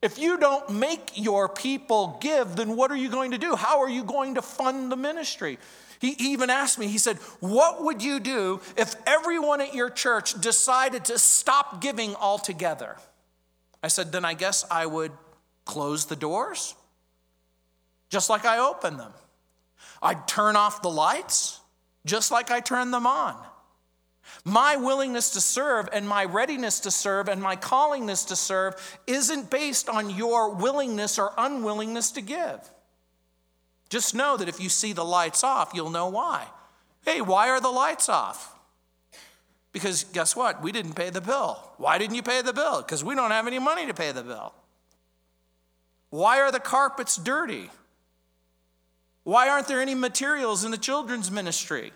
If 0.00 0.18
you 0.18 0.38
don't 0.38 0.70
make 0.70 1.10
your 1.16 1.50
people 1.50 2.16
give, 2.22 2.56
then 2.56 2.76
what 2.76 2.90
are 2.90 2.96
you 2.96 3.10
going 3.10 3.32
to 3.32 3.38
do? 3.38 3.54
How 3.54 3.80
are 3.80 3.90
you 3.90 4.02
going 4.02 4.36
to 4.36 4.42
fund 4.42 4.90
the 4.90 4.96
ministry? 4.96 5.58
He 5.98 6.14
even 6.18 6.48
asked 6.48 6.78
me, 6.78 6.86
he 6.86 6.96
said, 6.96 7.18
What 7.40 7.84
would 7.84 8.02
you 8.02 8.20
do 8.20 8.62
if 8.74 8.94
everyone 9.06 9.60
at 9.60 9.74
your 9.74 9.90
church 9.90 10.40
decided 10.40 11.04
to 11.06 11.18
stop 11.18 11.82
giving 11.82 12.16
altogether? 12.16 12.96
I 13.82 13.88
said, 13.88 14.12
Then 14.12 14.24
I 14.24 14.32
guess 14.32 14.64
I 14.70 14.86
would 14.86 15.12
close 15.66 16.06
the 16.06 16.16
doors, 16.16 16.74
just 18.08 18.30
like 18.30 18.46
I 18.46 18.60
opened 18.60 18.98
them. 18.98 19.12
I'd 20.00 20.26
turn 20.26 20.56
off 20.56 20.80
the 20.80 20.88
lights, 20.88 21.60
just 22.06 22.30
like 22.30 22.50
I 22.50 22.60
turned 22.60 22.94
them 22.94 23.06
on. 23.06 23.36
My 24.44 24.76
willingness 24.76 25.30
to 25.30 25.40
serve 25.40 25.88
and 25.92 26.08
my 26.08 26.24
readiness 26.24 26.80
to 26.80 26.90
serve 26.90 27.28
and 27.28 27.42
my 27.42 27.56
callingness 27.56 28.24
to 28.26 28.36
serve 28.36 28.98
isn't 29.06 29.50
based 29.50 29.88
on 29.88 30.10
your 30.10 30.54
willingness 30.54 31.18
or 31.18 31.32
unwillingness 31.36 32.10
to 32.12 32.20
give. 32.20 32.60
Just 33.88 34.14
know 34.14 34.36
that 34.36 34.48
if 34.48 34.60
you 34.60 34.68
see 34.68 34.92
the 34.92 35.04
lights 35.04 35.42
off, 35.42 35.72
you'll 35.74 35.90
know 35.90 36.08
why. 36.08 36.46
Hey, 37.04 37.20
why 37.20 37.48
are 37.48 37.60
the 37.60 37.70
lights 37.70 38.08
off? 38.08 38.54
Because 39.72 40.04
guess 40.04 40.34
what? 40.34 40.62
We 40.62 40.72
didn't 40.72 40.94
pay 40.94 41.10
the 41.10 41.20
bill. 41.20 41.62
Why 41.76 41.98
didn't 41.98 42.16
you 42.16 42.22
pay 42.22 42.42
the 42.42 42.52
bill? 42.52 42.82
Because 42.82 43.04
we 43.04 43.14
don't 43.14 43.30
have 43.30 43.46
any 43.46 43.58
money 43.58 43.86
to 43.86 43.94
pay 43.94 44.12
the 44.12 44.22
bill. 44.22 44.52
Why 46.10 46.40
are 46.40 46.50
the 46.50 46.60
carpets 46.60 47.16
dirty? 47.16 47.70
Why 49.24 49.48
aren't 49.48 49.68
there 49.68 49.82
any 49.82 49.94
materials 49.94 50.64
in 50.64 50.70
the 50.70 50.78
children's 50.78 51.30
ministry? 51.30 51.92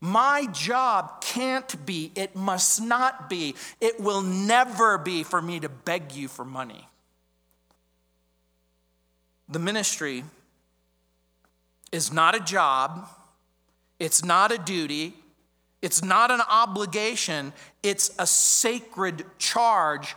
My 0.00 0.46
job 0.52 1.20
can't 1.20 1.86
be, 1.86 2.12
it 2.14 2.36
must 2.36 2.80
not 2.80 3.30
be, 3.30 3.54
it 3.80 3.98
will 4.00 4.22
never 4.22 4.98
be 4.98 5.22
for 5.22 5.40
me 5.40 5.60
to 5.60 5.68
beg 5.68 6.12
you 6.12 6.28
for 6.28 6.44
money. 6.44 6.88
The 9.48 9.58
ministry 9.58 10.24
is 11.92 12.12
not 12.12 12.34
a 12.34 12.40
job, 12.40 13.08
it's 13.98 14.24
not 14.24 14.52
a 14.52 14.58
duty, 14.58 15.14
it's 15.80 16.02
not 16.02 16.30
an 16.30 16.40
obligation, 16.48 17.52
it's 17.82 18.10
a 18.18 18.26
sacred 18.26 19.24
charge 19.38 20.14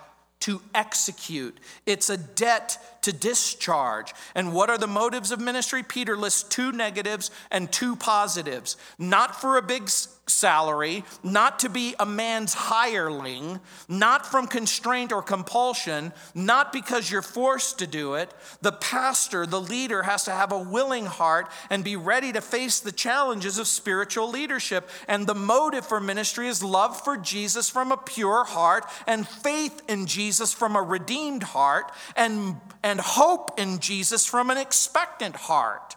to 0.50 0.60
execute. 0.74 1.56
It's 1.86 2.10
a 2.10 2.18
debt 2.18 2.80
to 3.04 3.14
discharge. 3.14 4.16
And 4.34 4.52
what 4.52 4.72
are 4.72 4.80
the 4.80 4.88
motives 4.88 5.32
of 5.32 5.40
ministry? 5.40 5.84
Peter 5.84 6.18
lists 6.18 6.42
two 6.42 6.72
negatives 6.72 7.30
and 7.52 7.72
two 7.72 7.96
positives. 7.96 8.76
Not 8.98 9.40
for 9.40 9.58
a 9.58 9.62
big 9.62 9.92
salary, 10.30 11.04
not 11.24 11.60
to 11.60 11.70
be 11.70 11.96
a 12.00 12.06
man's 12.06 12.54
hireling, 12.54 13.60
not 13.88 14.26
from 14.26 14.48
constraint 14.48 15.12
or 15.12 15.22
compulsion, 15.22 16.14
not 16.34 16.72
because 16.72 17.10
you're 17.10 17.22
forced 17.22 17.80
to 17.80 17.88
do 17.88 18.14
it. 18.14 18.34
The 18.62 18.72
pastor, 18.72 19.46
the 19.46 19.62
leader, 19.62 20.04
has 20.04 20.26
to 20.26 20.32
have 20.32 20.52
a 20.52 20.60
willing 20.60 21.06
heart 21.06 21.50
and 21.70 21.84
be 21.84 21.96
ready 21.96 22.32
to 22.32 22.42
face 22.42 22.80
the 22.80 22.92
challenges 22.92 23.58
of 23.58 23.68
spiritual 23.68 24.30
leadership. 24.30 24.90
And 25.08 25.28
the 25.28 25.36
motive 25.36 25.86
for 25.86 26.00
ministry 26.00 26.48
is 26.48 26.64
love 26.64 27.00
for 27.02 27.18
Jesus 27.18 27.70
from 27.70 27.92
a 27.92 27.98
pure 27.98 28.44
heart 28.44 28.86
and 29.08 29.28
faith 29.28 29.82
in 29.88 30.06
Jesus 30.06 30.54
from 30.54 30.76
a 30.76 30.82
redeemed 30.82 31.44
heart 31.44 31.92
and, 32.16 32.58
and 32.84 33.00
hope 33.00 33.60
in 33.60 33.80
Jesus 33.80 34.26
from 34.26 34.50
an 34.50 34.58
expectant 34.58 35.36
heart. 35.36 35.96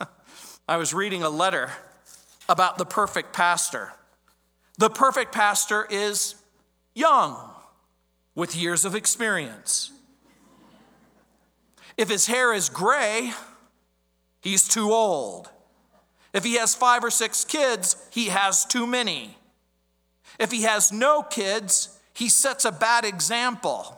I 0.68 0.76
was 0.76 0.94
reading 0.94 1.22
a 1.22 1.30
letter 1.30 1.70
about 2.50 2.78
the 2.78 2.84
perfect 2.84 3.32
pastor. 3.32 3.92
The 4.76 4.90
perfect 4.90 5.32
pastor 5.32 5.86
is 5.88 6.34
young 6.94 7.38
with 8.34 8.56
years 8.56 8.84
of 8.84 8.96
experience. 8.96 9.92
If 11.96 12.08
his 12.08 12.26
hair 12.26 12.52
is 12.52 12.68
gray, 12.68 13.32
he's 14.40 14.66
too 14.66 14.90
old. 14.90 15.48
If 16.32 16.42
he 16.42 16.54
has 16.54 16.74
five 16.74 17.04
or 17.04 17.10
six 17.10 17.44
kids, 17.44 17.96
he 18.10 18.26
has 18.26 18.64
too 18.64 18.86
many. 18.86 19.36
If 20.38 20.50
he 20.50 20.62
has 20.62 20.90
no 20.90 21.22
kids, 21.22 22.00
he 22.12 22.28
sets 22.28 22.64
a 22.64 22.72
bad 22.72 23.04
example. 23.04 23.96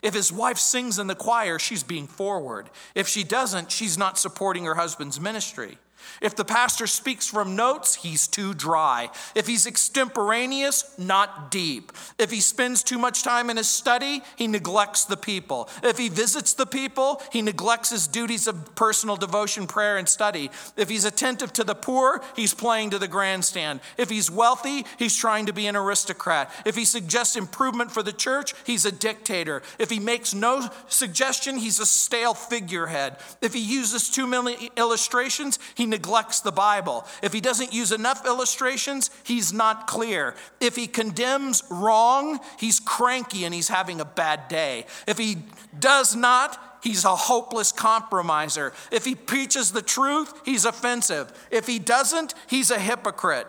If 0.00 0.14
his 0.14 0.32
wife 0.32 0.58
sings 0.58 1.00
in 1.00 1.08
the 1.08 1.16
choir, 1.16 1.58
she's 1.58 1.82
being 1.82 2.06
forward. 2.06 2.70
If 2.94 3.08
she 3.08 3.24
doesn't, 3.24 3.72
she's 3.72 3.98
not 3.98 4.16
supporting 4.16 4.64
her 4.64 4.76
husband's 4.76 5.20
ministry. 5.20 5.78
If 6.20 6.36
the 6.36 6.44
pastor 6.44 6.86
speaks 6.86 7.26
from 7.28 7.56
notes, 7.56 7.96
he's 7.96 8.26
too 8.26 8.54
dry. 8.54 9.10
If 9.34 9.46
he's 9.46 9.66
extemporaneous, 9.66 10.84
not 10.98 11.50
deep. 11.50 11.92
If 12.18 12.30
he 12.30 12.40
spends 12.40 12.82
too 12.82 12.98
much 12.98 13.22
time 13.22 13.50
in 13.50 13.56
his 13.56 13.68
study, 13.68 14.22
he 14.36 14.46
neglects 14.46 15.04
the 15.04 15.16
people. 15.16 15.68
If 15.82 15.98
he 15.98 16.08
visits 16.08 16.54
the 16.54 16.66
people, 16.66 17.22
he 17.32 17.42
neglects 17.42 17.90
his 17.90 18.06
duties 18.06 18.46
of 18.46 18.74
personal 18.74 19.16
devotion, 19.16 19.66
prayer, 19.66 19.96
and 19.96 20.08
study. 20.08 20.50
If 20.76 20.88
he's 20.88 21.04
attentive 21.04 21.52
to 21.54 21.64
the 21.64 21.74
poor, 21.74 22.22
he's 22.36 22.54
playing 22.54 22.90
to 22.90 22.98
the 22.98 23.08
grandstand. 23.08 23.80
If 23.96 24.10
he's 24.10 24.30
wealthy, 24.30 24.84
he's 24.98 25.16
trying 25.16 25.46
to 25.46 25.52
be 25.52 25.66
an 25.66 25.76
aristocrat. 25.76 26.50
If 26.64 26.76
he 26.76 26.84
suggests 26.84 27.36
improvement 27.36 27.90
for 27.90 28.02
the 28.02 28.12
church, 28.12 28.54
he's 28.64 28.84
a 28.84 28.92
dictator. 28.92 29.62
If 29.78 29.90
he 29.90 30.00
makes 30.00 30.34
no 30.34 30.68
suggestion, 30.88 31.58
he's 31.58 31.80
a 31.80 31.86
stale 31.86 32.34
figurehead. 32.34 33.16
If 33.40 33.54
he 33.54 33.60
uses 33.60 34.10
too 34.10 34.26
many 34.26 34.70
illustrations, 34.76 35.58
he 35.74 35.86
neglects 35.86 35.97
the 35.98 36.52
Bible. 36.54 37.06
If 37.22 37.32
he 37.32 37.40
doesn't 37.40 37.72
use 37.72 37.92
enough 37.92 38.26
illustrations, 38.26 39.10
he's 39.24 39.52
not 39.52 39.86
clear. 39.86 40.34
If 40.60 40.76
he 40.76 40.86
condemns 40.86 41.62
wrong, 41.70 42.40
he's 42.58 42.80
cranky 42.80 43.44
and 43.44 43.54
he's 43.54 43.68
having 43.68 44.00
a 44.00 44.04
bad 44.04 44.48
day. 44.48 44.86
If 45.06 45.18
he 45.18 45.38
does 45.78 46.16
not, 46.16 46.80
he's 46.82 47.04
a 47.04 47.14
hopeless 47.14 47.72
compromiser. 47.72 48.72
If 48.90 49.04
he 49.04 49.14
preaches 49.14 49.72
the 49.72 49.82
truth, 49.82 50.32
he's 50.44 50.64
offensive. 50.64 51.32
If 51.50 51.66
he 51.66 51.78
doesn't, 51.78 52.34
he's 52.46 52.70
a 52.70 52.78
hypocrite. 52.78 53.46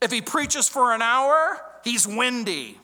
If 0.00 0.10
he 0.12 0.20
preaches 0.20 0.68
for 0.68 0.94
an 0.94 1.02
hour, 1.02 1.60
he's 1.84 2.06
windy. 2.06 2.78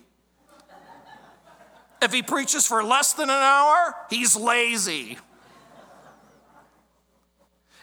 If 2.03 2.13
he 2.13 2.23
preaches 2.23 2.67
for 2.67 2.85
less 2.85 3.15
than 3.15 3.31
an 3.31 3.43
hour, 3.43 3.95
he's 4.11 4.37
lazy. 4.37 5.19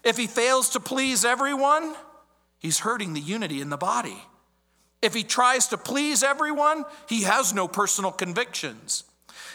If 0.04 0.18
he 0.18 0.28
fails 0.28 0.70
to 0.70 0.80
please 0.80 1.24
everyone, 1.24 1.96
he's 2.60 2.80
hurting 2.80 3.14
the 3.14 3.22
unity 3.22 3.62
in 3.62 3.70
the 3.70 3.78
body. 3.78 4.18
If 5.02 5.14
he 5.14 5.24
tries 5.24 5.68
to 5.68 5.78
please 5.78 6.24
everyone, 6.24 6.86
he 7.10 7.24
has 7.24 7.54
no 7.54 7.68
personal 7.68 8.12
convictions. 8.12 9.04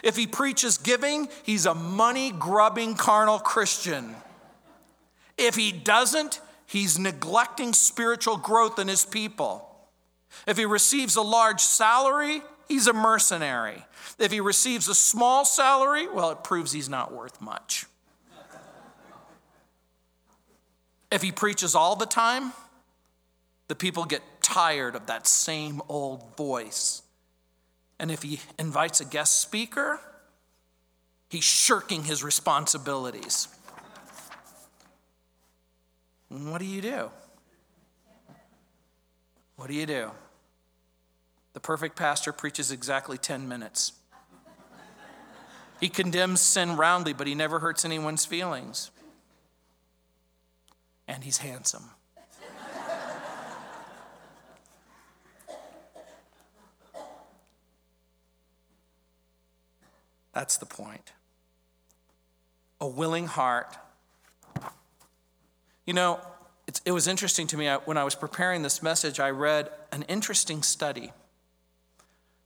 If 0.03 0.17
he 0.17 0.27
preaches 0.27 0.79
giving, 0.79 1.29
he's 1.43 1.67
a 1.67 1.75
money 1.75 2.31
grubbing 2.31 2.95
carnal 2.95 3.39
Christian. 3.39 4.15
If 5.37 5.55
he 5.55 5.73
doesn't, 5.73 6.41
he's 6.67 6.99
neglecting 6.99 7.73
spiritual 7.73 8.37
growth 8.37 8.79
in 8.79 8.89
his 8.89 9.05
people. 9.05 9.65
If 10.47 10.59
he 10.59 10.67
receives 10.67 11.17
a 11.17 11.23
large 11.23 11.61
salary, 11.61 12.43
he's 12.69 12.87
a 12.87 12.93
mercenary. 12.93 13.85
If 14.19 14.33
he 14.33 14.41
receives 14.41 14.89
a 14.89 14.95
small 14.95 15.45
salary, 15.45 16.09
well, 16.09 16.31
it 16.31 16.45
proves 16.45 16.73
he's 16.73 16.89
not 16.89 17.13
worth 17.13 17.41
much. 17.41 17.87
If 21.11 21.23
he 21.23 21.33
preaches 21.33 21.75
all 21.75 21.97
the 21.97 22.07
time, 22.07 22.53
the 23.69 23.75
people 23.75 24.05
get 24.05 24.23
tired 24.43 24.95
of 24.95 25.07
that 25.07 25.27
same 25.27 25.81
old 25.89 26.37
voice. 26.37 27.03
And 27.99 28.11
if 28.11 28.23
he 28.23 28.41
invites 28.59 29.01
a 29.01 29.05
guest 29.05 29.41
speaker, 29.41 30.01
he's 31.29 31.45
shirking 31.45 32.05
his 32.05 32.23
responsibilities. 32.23 33.49
What 36.29 36.59
do 36.59 36.67
you 36.67 36.83
do? 36.83 37.11
What 39.57 39.69
do 39.69 39.75
you 39.75 39.87
do? 39.87 40.11
The 41.55 41.61
perfect 41.61 41.97
pastor 41.97 42.33
preaches 42.33 42.71
exactly 42.71 43.19
10 43.19 43.49
minutes. 43.49 43.93
He 45.81 45.89
condemns 45.89 46.41
sin 46.41 46.77
roundly, 46.77 47.13
but 47.13 47.27
he 47.27 47.35
never 47.35 47.59
hurts 47.61 47.85
anyone's 47.85 48.25
feelings 48.27 48.91
and 51.09 51.25
he's 51.25 51.39
handsome. 51.39 51.91
That's 60.33 60.59
the 60.59 60.67
point. 60.67 61.13
A 62.81 62.87
willing 62.87 63.27
heart. 63.27 63.77
You 65.85 65.95
know, 65.95 66.21
it 66.85 66.93
was 66.93 67.09
interesting 67.09 67.49
to 67.49 67.57
me 67.57 67.67
I, 67.67 67.79
when 67.79 67.97
I 67.97 68.05
was 68.05 68.15
preparing 68.15 68.63
this 68.63 68.83
message, 68.83 69.19
I 69.19 69.31
read 69.31 69.71
an 69.91 70.03
interesting 70.03 70.63
study. 70.63 71.13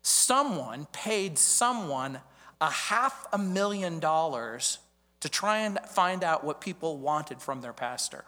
Someone 0.01 0.87
paid 0.92 1.38
someone 1.38 2.20
a 2.61 2.70
half 2.70 3.27
a 3.33 3.38
million 3.38 3.98
dollars 3.98 4.79
to 5.20 5.29
try 5.29 5.59
and 5.59 5.79
find 5.81 6.25
out 6.25 6.44
what 6.44 6.61
people 6.61 6.96
wanted 6.96 7.42
from 7.42 7.61
their 7.61 7.72
pastor. 7.72 8.25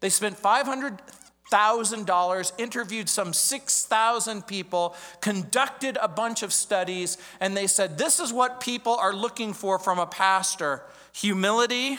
They 0.00 0.08
spent 0.08 0.36
$500,000, 0.36 2.52
interviewed 2.58 3.08
some 3.08 3.32
6,000 3.32 4.46
people, 4.46 4.94
conducted 5.20 5.98
a 6.00 6.08
bunch 6.08 6.42
of 6.42 6.52
studies, 6.52 7.18
and 7.40 7.56
they 7.56 7.66
said, 7.66 7.98
This 7.98 8.20
is 8.20 8.32
what 8.32 8.60
people 8.60 8.94
are 8.94 9.14
looking 9.14 9.52
for 9.52 9.78
from 9.78 9.98
a 9.98 10.06
pastor 10.06 10.82
humility, 11.12 11.98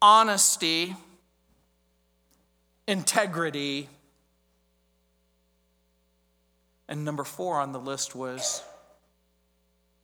honesty, 0.00 0.96
integrity. 2.86 3.88
And 6.88 7.04
number 7.04 7.24
four 7.24 7.60
on 7.60 7.72
the 7.72 7.80
list 7.80 8.14
was 8.14 8.62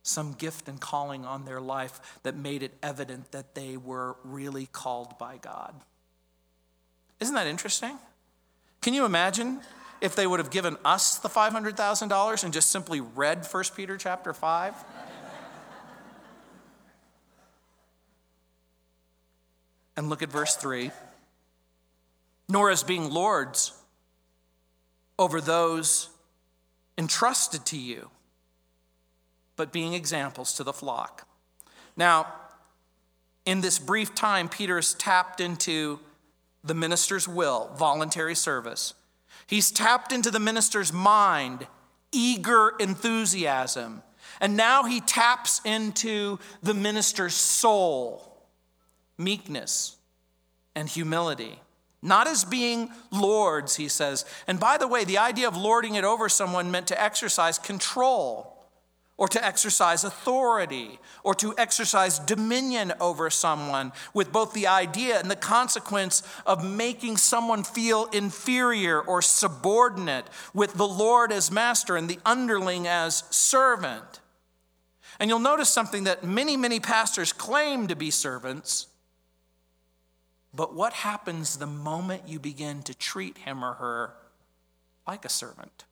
some 0.03 0.33
gift 0.33 0.67
and 0.67 0.79
calling 0.79 1.25
on 1.25 1.45
their 1.45 1.61
life 1.61 2.19
that 2.23 2.35
made 2.35 2.61
it 2.61 2.73
evident 2.83 3.31
that 3.31 3.55
they 3.55 3.77
were 3.77 4.17
really 4.23 4.67
called 4.67 5.17
by 5.17 5.37
God. 5.37 5.73
Isn't 7.23 7.35
that 7.35 7.47
interesting? 7.47 7.97
Can 8.81 8.93
you 8.93 9.05
imagine 9.05 9.61
if 10.01 10.13
they 10.13 10.27
would 10.27 10.41
have 10.41 10.49
given 10.49 10.75
us 10.83 11.19
the 11.19 11.29
$500,000 11.29 12.43
and 12.43 12.51
just 12.51 12.69
simply 12.69 12.99
read 12.99 13.47
1 13.49 13.63
Peter 13.77 13.95
chapter 13.95 14.33
5? 14.33 14.75
and 19.95 20.09
look 20.09 20.21
at 20.21 20.29
verse 20.29 20.57
3 20.57 20.91
nor 22.49 22.69
as 22.69 22.83
being 22.83 23.09
lords 23.09 23.71
over 25.17 25.39
those 25.39 26.09
entrusted 26.97 27.63
to 27.67 27.77
you 27.77 28.09
but 29.55 29.71
being 29.71 29.93
examples 29.93 30.51
to 30.53 30.63
the 30.63 30.73
flock. 30.73 31.25
Now, 31.95 32.27
in 33.45 33.61
this 33.61 33.79
brief 33.79 34.13
time, 34.13 34.49
Peter 34.49 34.75
has 34.75 34.93
tapped 34.95 35.39
into 35.39 35.99
the 36.63 36.73
minister's 36.73 37.27
will, 37.27 37.71
voluntary 37.77 38.35
service. 38.35 38.93
He's 39.47 39.71
tapped 39.71 40.11
into 40.11 40.31
the 40.31 40.39
minister's 40.39 40.93
mind, 40.93 41.67
eager 42.11 42.73
enthusiasm. 42.79 44.01
And 44.39 44.55
now 44.55 44.83
he 44.83 45.01
taps 45.01 45.61
into 45.65 46.39
the 46.61 46.73
minister's 46.73 47.33
soul, 47.33 48.41
meekness 49.17 49.97
and 50.75 50.87
humility. 50.87 51.59
Not 52.01 52.27
as 52.27 52.43
being 52.43 52.89
lords, 53.11 53.75
he 53.75 53.87
says. 53.87 54.25
And 54.47 54.59
by 54.59 54.77
the 54.77 54.87
way, 54.87 55.05
the 55.05 55.19
idea 55.19 55.47
of 55.47 55.55
lording 55.55 55.95
it 55.95 56.03
over 56.03 56.27
someone 56.27 56.71
meant 56.71 56.87
to 56.87 57.01
exercise 57.01 57.57
control 57.57 58.52
or 59.23 59.29
to 59.29 59.45
exercise 59.45 60.03
authority, 60.03 60.99
or 61.23 61.33
to 61.33 61.55
exercise 61.57 62.19
dominion 62.19 62.91
over 62.99 63.29
someone, 63.29 63.93
with 64.13 64.33
both 64.33 64.51
the 64.51 64.67
idea 64.67 65.17
and 65.17 65.31
the 65.31 65.35
consequence 65.37 66.23
of 66.45 66.61
making 66.61 67.15
someone 67.15 67.63
feel 67.63 68.03
inferior 68.11 68.99
or 68.99 69.21
subordinate, 69.21 70.25
with 70.53 70.73
the 70.73 70.85
Lord 70.85 71.31
as 71.31 71.49
master 71.49 71.95
and 71.95 72.09
the 72.09 72.19
underling 72.25 72.85
as 72.85 73.23
servant. 73.29 74.19
And 75.21 75.29
you'll 75.29 75.39
notice 75.39 75.69
something 75.69 76.03
that 76.03 76.25
many, 76.25 76.57
many 76.57 76.81
pastors 76.81 77.31
claim 77.31 77.87
to 77.87 77.95
be 77.95 78.11
servants. 78.11 78.87
But 80.53 80.75
what 80.75 80.91
happens 80.91 81.55
the 81.55 81.65
moment 81.65 82.23
you 82.27 82.39
begin 82.39 82.83
to 82.83 82.93
treat 82.93 83.37
him 83.37 83.63
or 83.63 83.75
her 83.75 84.15
like 85.07 85.23
a 85.23 85.29
servant? 85.29 85.85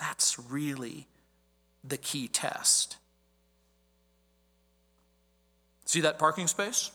That's 0.00 0.36
really 0.36 1.06
the 1.84 1.96
key 1.96 2.28
test. 2.28 2.96
See 5.84 6.00
that 6.02 6.18
parking 6.18 6.46
space? 6.46 6.90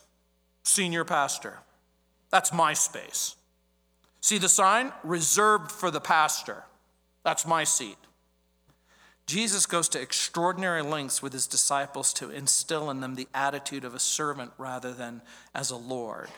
Senior 0.64 1.04
pastor. 1.04 1.60
That's 2.30 2.54
my 2.54 2.74
space. 2.74 3.36
See 4.22 4.38
the 4.38 4.50
sign? 4.50 4.94
Reserved 5.04 5.72
for 5.72 5.92
the 5.92 6.00
pastor. 6.00 6.64
That's 7.24 7.46
my 7.46 7.64
seat. 7.64 7.98
Jesus 9.26 9.66
goes 9.66 9.88
to 9.90 10.02
extraordinary 10.02 10.82
lengths 10.82 11.22
with 11.22 11.34
his 11.34 11.48
disciples 11.48 12.14
to 12.14 12.30
instill 12.30 12.90
in 12.90 13.00
them 13.00 13.16
the 13.16 13.28
attitude 13.34 13.86
of 13.86 13.96
a 13.96 14.00
servant 14.00 14.52
rather 14.58 14.92
than 14.92 15.22
as 15.56 15.72
a 15.72 15.78
Lord. 15.78 16.30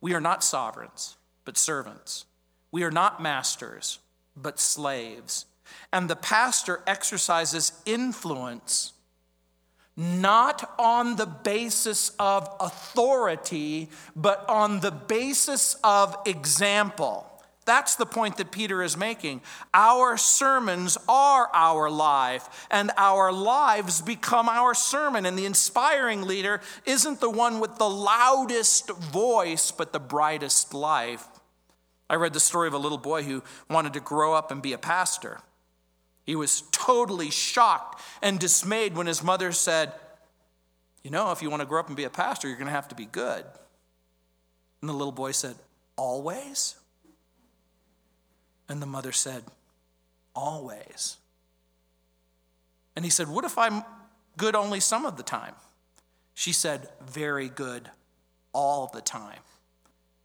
We 0.00 0.14
are 0.14 0.20
not 0.20 0.44
sovereigns, 0.44 1.16
but 1.44 1.56
servants. 1.56 2.26
We 2.70 2.84
are 2.84 2.90
not 2.90 3.22
masters, 3.22 3.98
but 4.36 4.60
slaves. 4.60 5.46
And 5.92 6.08
the 6.08 6.16
pastor 6.16 6.80
exercises 6.86 7.72
influence 7.86 8.92
not 9.98 10.76
on 10.78 11.16
the 11.16 11.26
basis 11.26 12.12
of 12.20 12.48
authority, 12.60 13.88
but 14.14 14.48
on 14.48 14.78
the 14.78 14.92
basis 14.92 15.74
of 15.82 16.16
example. 16.24 17.26
That's 17.64 17.96
the 17.96 18.06
point 18.06 18.36
that 18.36 18.52
Peter 18.52 18.80
is 18.80 18.96
making. 18.96 19.42
Our 19.74 20.16
sermons 20.16 20.96
are 21.08 21.50
our 21.52 21.90
life, 21.90 22.66
and 22.70 22.92
our 22.96 23.32
lives 23.32 24.00
become 24.00 24.48
our 24.48 24.72
sermon. 24.72 25.26
And 25.26 25.36
the 25.36 25.44
inspiring 25.46 26.22
leader 26.22 26.60
isn't 26.86 27.20
the 27.20 27.28
one 27.28 27.58
with 27.58 27.76
the 27.76 27.90
loudest 27.90 28.88
voice, 28.90 29.72
but 29.72 29.92
the 29.92 29.98
brightest 29.98 30.72
life. 30.72 31.26
I 32.08 32.14
read 32.14 32.32
the 32.32 32.40
story 32.40 32.68
of 32.68 32.74
a 32.74 32.78
little 32.78 32.98
boy 32.98 33.24
who 33.24 33.42
wanted 33.68 33.92
to 33.94 34.00
grow 34.00 34.32
up 34.32 34.50
and 34.52 34.62
be 34.62 34.72
a 34.72 34.78
pastor. 34.78 35.40
He 36.28 36.36
was 36.36 36.64
totally 36.72 37.30
shocked 37.30 38.02
and 38.20 38.38
dismayed 38.38 38.94
when 38.94 39.06
his 39.06 39.22
mother 39.22 39.50
said, 39.50 39.94
You 41.02 41.10
know, 41.10 41.32
if 41.32 41.40
you 41.40 41.48
want 41.48 41.62
to 41.62 41.66
grow 41.66 41.80
up 41.80 41.86
and 41.86 41.96
be 41.96 42.04
a 42.04 42.10
pastor, 42.10 42.48
you're 42.48 42.58
going 42.58 42.66
to 42.66 42.72
have 42.72 42.88
to 42.88 42.94
be 42.94 43.06
good. 43.06 43.46
And 44.82 44.90
the 44.90 44.92
little 44.92 45.10
boy 45.10 45.32
said, 45.32 45.54
Always? 45.96 46.76
And 48.68 48.82
the 48.82 48.86
mother 48.86 49.10
said, 49.10 49.42
Always. 50.36 51.16
And 52.94 53.06
he 53.06 53.10
said, 53.10 53.28
What 53.28 53.46
if 53.46 53.56
I'm 53.56 53.82
good 54.36 54.54
only 54.54 54.80
some 54.80 55.06
of 55.06 55.16
the 55.16 55.22
time? 55.22 55.54
She 56.34 56.52
said, 56.52 56.90
Very 57.00 57.48
good 57.48 57.88
all 58.52 58.90
the 58.92 59.00
time. 59.00 59.40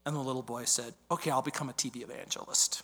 And 0.06 0.18
the 0.18 0.20
little 0.20 0.44
boy 0.44 0.66
said, 0.66 0.96
Okay, 1.10 1.32
I'll 1.32 1.42
become 1.42 1.70
a 1.70 1.74
TV 1.74 2.04
evangelist. 2.04 2.84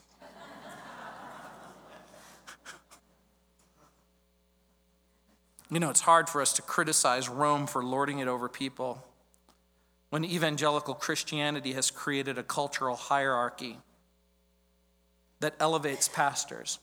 You 5.72 5.80
know, 5.80 5.90
it's 5.90 6.02
hard 6.02 6.30
for 6.30 6.42
us 6.42 6.54
to 6.54 6.62
criticize 6.62 7.30
Rome 7.30 7.68
for 7.68 7.84
lording 7.84 8.20
it 8.20 8.28
over 8.28 8.50
people 8.50 9.06
when 10.10 10.26
evangelical 10.26 10.96
Christianity 10.96 11.74
has 11.74 11.92
created 11.92 12.40
a 12.40 12.44
cultural 12.44 12.96
hierarchy 12.96 13.78
that 15.40 15.54
elevates 15.60 16.08
pastors 16.08 16.80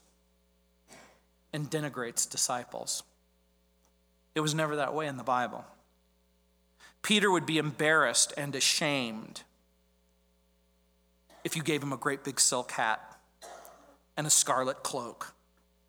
and 1.53 1.69
denigrates 1.69 2.31
disciples. 2.31 3.03
It 4.37 4.41
was 4.41 4.55
never 4.55 4.77
that 4.77 4.95
way 4.95 5.09
in 5.09 5.17
the 5.17 5.25
Bible. 5.25 5.65
Peter 7.03 7.31
would 7.31 7.47
be 7.47 7.59
embarrassed 7.59 8.33
and 8.37 8.55
ashamed 8.55 9.43
if 11.43 11.57
you 11.57 11.63
gave 11.63 11.83
him 11.83 11.93
a 11.93 11.97
great 11.97 12.23
big 12.23 12.39
silk 12.39 12.73
hat 12.73 13.01
and 14.17 14.27
a 14.27 14.31
scarlet 14.31 14.83
cloak 14.83 15.35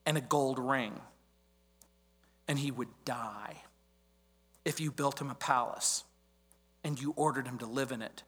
and 0.05 0.17
a 0.17 0.21
gold 0.21 0.57
ring 0.57 0.99
and 2.47 2.59
he 2.59 2.71
would 2.71 2.89
die 3.05 3.63
if 4.65 4.79
you 4.79 4.91
built 4.91 5.19
him 5.21 5.29
a 5.29 5.35
palace 5.35 6.03
and 6.83 6.99
you 6.99 7.13
ordered 7.15 7.47
him 7.47 7.57
to 7.57 7.65
live 7.65 7.91
in 7.91 8.01
it. 8.01 8.23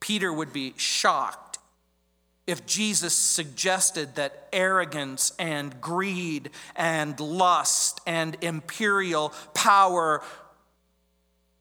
Peter 0.00 0.32
would 0.32 0.52
be 0.52 0.74
shocked 0.76 1.58
if 2.46 2.66
Jesus 2.66 3.14
suggested 3.14 4.16
that 4.16 4.48
arrogance 4.52 5.32
and 5.38 5.80
greed 5.80 6.50
and 6.74 7.20
lust 7.20 8.00
and 8.06 8.36
imperial 8.40 9.32
power 9.54 10.22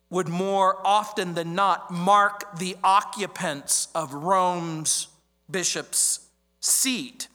would 0.10 0.28
more 0.28 0.80
often 0.84 1.36
than 1.36 1.54
not 1.54 1.92
mark 1.92 2.58
the 2.58 2.76
occupants 2.84 3.88
of 3.94 4.14
Rome's 4.14 5.10
bishop's 5.52 6.22
seat. 6.60 7.28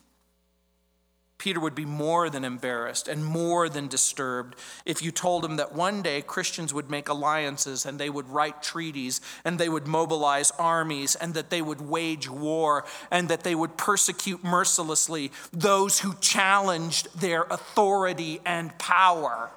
Peter 1.44 1.60
would 1.60 1.74
be 1.74 1.84
more 1.84 2.30
than 2.30 2.42
embarrassed 2.42 3.06
and 3.06 3.22
more 3.22 3.68
than 3.68 3.86
disturbed 3.86 4.56
if 4.86 5.02
you 5.02 5.10
told 5.10 5.44
him 5.44 5.56
that 5.56 5.74
one 5.74 6.00
day 6.00 6.22
Christians 6.22 6.72
would 6.72 6.90
make 6.90 7.10
alliances 7.10 7.84
and 7.84 8.00
they 8.00 8.08
would 8.08 8.26
write 8.30 8.62
treaties 8.62 9.20
and 9.44 9.58
they 9.58 9.68
would 9.68 9.86
mobilize 9.86 10.50
armies 10.52 11.14
and 11.14 11.34
that 11.34 11.50
they 11.50 11.60
would 11.60 11.82
wage 11.82 12.30
war 12.30 12.86
and 13.10 13.28
that 13.28 13.44
they 13.44 13.54
would 13.54 13.76
persecute 13.76 14.42
mercilessly 14.42 15.30
those 15.52 16.00
who 16.00 16.14
challenged 16.18 17.14
their 17.20 17.42
authority 17.42 18.40
and 18.46 18.78
power. 18.78 19.50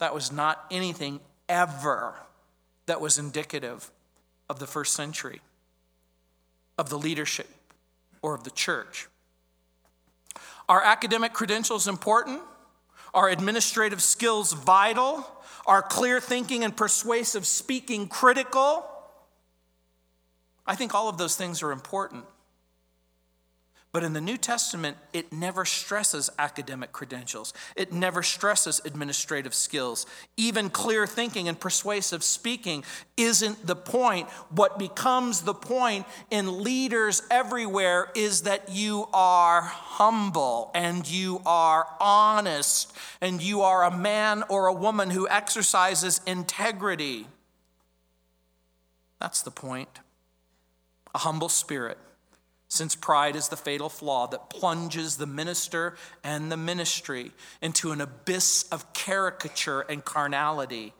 That 0.00 0.12
was 0.12 0.30
not 0.30 0.66
anything 0.70 1.20
ever 1.48 2.12
that 2.84 3.00
was 3.00 3.16
indicative 3.16 3.90
of 4.50 4.58
the 4.58 4.66
first 4.66 4.92
century, 4.92 5.40
of 6.76 6.90
the 6.90 6.98
leadership, 6.98 7.48
or 8.20 8.34
of 8.34 8.44
the 8.44 8.50
church. 8.50 9.08
Are 10.72 10.82
academic 10.82 11.34
credentials 11.34 11.86
important? 11.86 12.40
Are 13.12 13.28
administrative 13.28 14.02
skills 14.02 14.54
vital? 14.54 15.30
Are 15.66 15.82
clear 15.82 16.18
thinking 16.18 16.64
and 16.64 16.74
persuasive 16.74 17.46
speaking 17.46 18.08
critical? 18.08 18.82
I 20.66 20.74
think 20.74 20.94
all 20.94 21.10
of 21.10 21.18
those 21.18 21.36
things 21.36 21.62
are 21.62 21.72
important. 21.72 22.24
But 23.92 24.04
in 24.04 24.14
the 24.14 24.22
New 24.22 24.38
Testament, 24.38 24.96
it 25.12 25.34
never 25.34 25.66
stresses 25.66 26.30
academic 26.38 26.92
credentials. 26.92 27.52
It 27.76 27.92
never 27.92 28.22
stresses 28.22 28.80
administrative 28.86 29.52
skills. 29.54 30.06
Even 30.38 30.70
clear 30.70 31.06
thinking 31.06 31.46
and 31.46 31.60
persuasive 31.60 32.24
speaking 32.24 32.84
isn't 33.18 33.66
the 33.66 33.76
point. 33.76 34.30
What 34.48 34.78
becomes 34.78 35.42
the 35.42 35.52
point 35.52 36.06
in 36.30 36.62
leaders 36.62 37.22
everywhere 37.30 38.10
is 38.14 38.42
that 38.42 38.70
you 38.70 39.08
are 39.12 39.60
humble 39.60 40.70
and 40.74 41.06
you 41.06 41.42
are 41.44 41.86
honest 42.00 42.96
and 43.20 43.42
you 43.42 43.60
are 43.60 43.84
a 43.84 43.94
man 43.94 44.42
or 44.48 44.68
a 44.68 44.72
woman 44.72 45.10
who 45.10 45.28
exercises 45.28 46.22
integrity. 46.26 47.26
That's 49.20 49.42
the 49.42 49.50
point. 49.50 50.00
A 51.14 51.18
humble 51.18 51.50
spirit 51.50 51.98
since 52.72 52.94
pride 52.94 53.36
is 53.36 53.48
the 53.48 53.56
fatal 53.56 53.90
flaw 53.90 54.26
that 54.26 54.48
plunges 54.48 55.18
the 55.18 55.26
minister 55.26 55.94
and 56.24 56.50
the 56.50 56.56
ministry 56.56 57.30
into 57.60 57.92
an 57.92 58.00
abyss 58.00 58.62
of 58.72 58.94
caricature 58.94 59.82
and 59.82 60.02
carnality. 60.02 60.94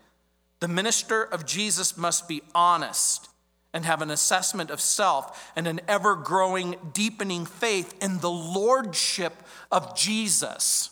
The 0.60 0.68
minister 0.68 1.22
of 1.22 1.46
Jesus 1.46 1.96
must 1.96 2.28
be 2.28 2.42
honest 2.54 3.30
and 3.72 3.86
have 3.86 4.02
an 4.02 4.10
assessment 4.10 4.68
of 4.68 4.82
self 4.82 5.50
and 5.56 5.66
an 5.66 5.80
ever 5.88 6.14
growing, 6.14 6.76
deepening 6.92 7.46
faith 7.46 7.94
in 8.02 8.18
the 8.18 8.30
lordship 8.30 9.32
of 9.70 9.96
Jesus. 9.96 10.90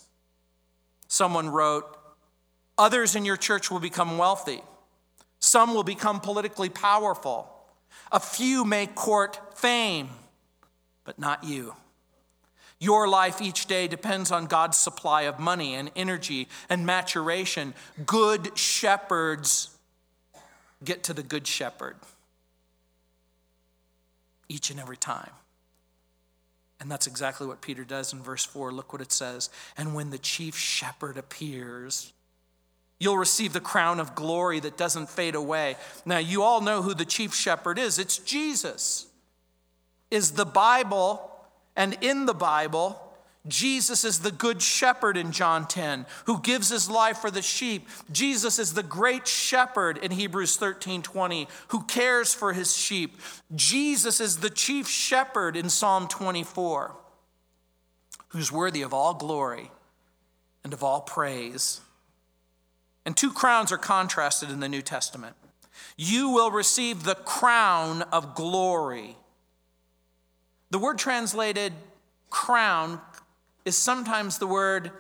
Someone 1.09 1.51
wrote, 1.51 1.95
Others 2.79 3.17
in 3.17 3.27
your 3.27 3.37
church 3.37 3.71
will 3.71 3.81
become 3.81 4.17
wealthy, 4.17 4.63
some 5.41 5.75
will 5.75 5.85
become 5.85 6.21
politically 6.21 6.71
powerful, 6.71 7.55
a 8.11 8.19
few 8.19 8.65
may 8.65 8.87
court 8.87 9.59
fame 9.59 10.09
but 11.11 11.19
not 11.19 11.43
you. 11.43 11.75
Your 12.79 13.09
life 13.09 13.43
each 13.43 13.67
day 13.67 13.89
depends 13.89 14.31
on 14.31 14.47
God's 14.47 14.77
supply 14.77 15.23
of 15.23 15.41
money 15.41 15.75
and 15.75 15.91
energy 15.97 16.47
and 16.69 16.87
maturation. 16.87 17.75
Good 18.07 18.57
shepherds 18.57 19.77
get 20.85 21.03
to 21.03 21.13
the 21.13 21.25
good 21.25 21.49
shepherd 21.49 21.97
each 24.49 24.71
and 24.71 24.79
every 24.79 24.97
time. 24.97 25.33
And 26.79 26.89
that's 26.89 27.09
exactly 27.09 27.49
what 27.49 27.61
Peter 27.61 27.83
does 27.83 28.13
in 28.13 28.23
verse 28.23 28.45
4. 28.45 28.71
Look 28.71 28.93
what 28.93 29.03
it 29.03 29.11
says. 29.11 29.51
And 29.77 29.97
when 29.97 30.11
the 30.11 30.19
chief 30.19 30.57
shepherd 30.57 31.17
appears, 31.17 32.13
you'll 33.01 33.19
receive 33.19 33.53
the 33.53 33.59
crown 33.59 33.99
of 33.99 34.15
glory 34.15 34.61
that 34.61 34.77
doesn't 34.77 35.11
fade 35.11 35.35
away. 35.35 35.75
Now, 36.07 36.19
you 36.19 36.45
all 36.45 36.61
know 36.61 36.83
who 36.83 36.95
the 36.95 37.05
chief 37.05 37.35
shepherd 37.35 37.81
is 37.81 37.99
it's 37.99 38.19
Jesus 38.19 39.10
is 40.11 40.33
the 40.33 40.47
Bible, 40.47 41.31
and 41.77 41.97
in 42.01 42.27
the 42.27 42.35
Bible, 42.35 43.01
Jesus 43.49 44.05
is 44.05 44.19
the 44.19 44.33
good 44.33 44.61
shepherd 44.61 45.17
in 45.17 45.33
John 45.33 45.67
10 45.67 46.05
who 46.27 46.41
gives 46.41 46.69
his 46.69 46.91
life 46.91 47.19
for 47.19 47.31
the 47.31 47.41
sheep. 47.41 47.89
Jesus 48.13 48.59
is 48.59 48.75
the 48.75 48.83
great 48.83 49.27
shepherd 49.27 49.97
in 49.97 50.11
Hebrews 50.11 50.57
13 50.57 51.01
20 51.01 51.49
who 51.69 51.83
cares 51.85 52.35
for 52.35 52.53
his 52.53 52.77
sheep. 52.77 53.19
Jesus 53.55 54.21
is 54.21 54.39
the 54.39 54.51
chief 54.51 54.89
shepherd 54.89 55.57
in 55.57 55.71
Psalm 55.71 56.07
24 56.07 56.95
who's 58.29 58.53
worthy 58.53 58.83
of 58.83 58.93
all 58.93 59.15
glory 59.15 59.71
and 60.63 60.75
of 60.75 60.85
all 60.85 61.01
praise. 61.01 61.81
And 63.07 63.17
two 63.17 63.33
crowns 63.33 63.73
are 63.73 63.79
contrasted 63.79 64.51
in 64.51 64.61
the 64.61 64.69
New 64.69 64.83
Testament. 64.83 65.35
You 65.97 66.29
will 66.29 66.51
receive 66.51 67.05
the 67.05 67.15
crown 67.15 68.03
of 68.13 68.35
glory 68.35 69.17
the 70.71 70.79
word 70.79 70.99
translated 70.99 71.73
crown 72.31 73.01
is 73.65 73.77
sometimes 73.77 74.39
the 74.39 74.47
word 74.47 74.91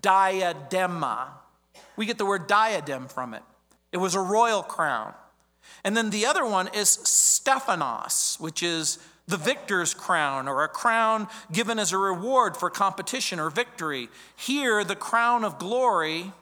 diadema. 0.00 1.28
We 1.96 2.06
get 2.06 2.18
the 2.18 2.26
word 2.26 2.46
diadem 2.46 3.08
from 3.08 3.34
it. 3.34 3.42
It 3.92 3.98
was 3.98 4.14
a 4.14 4.20
royal 4.20 4.62
crown. 4.62 5.14
And 5.84 5.96
then 5.96 6.10
the 6.10 6.26
other 6.26 6.44
one 6.44 6.68
is 6.74 6.88
Stephanos, 6.88 8.36
which 8.40 8.62
is 8.62 8.98
the 9.26 9.36
victor's 9.36 9.94
crown 9.94 10.48
or 10.48 10.64
a 10.64 10.68
crown 10.68 11.28
given 11.52 11.78
as 11.78 11.92
a 11.92 11.98
reward 11.98 12.56
for 12.56 12.68
competition 12.68 13.40
or 13.40 13.50
victory. 13.50 14.08
Here, 14.36 14.84
the 14.84 14.96
crown 14.96 15.44
of 15.44 15.58
glory 15.58 16.32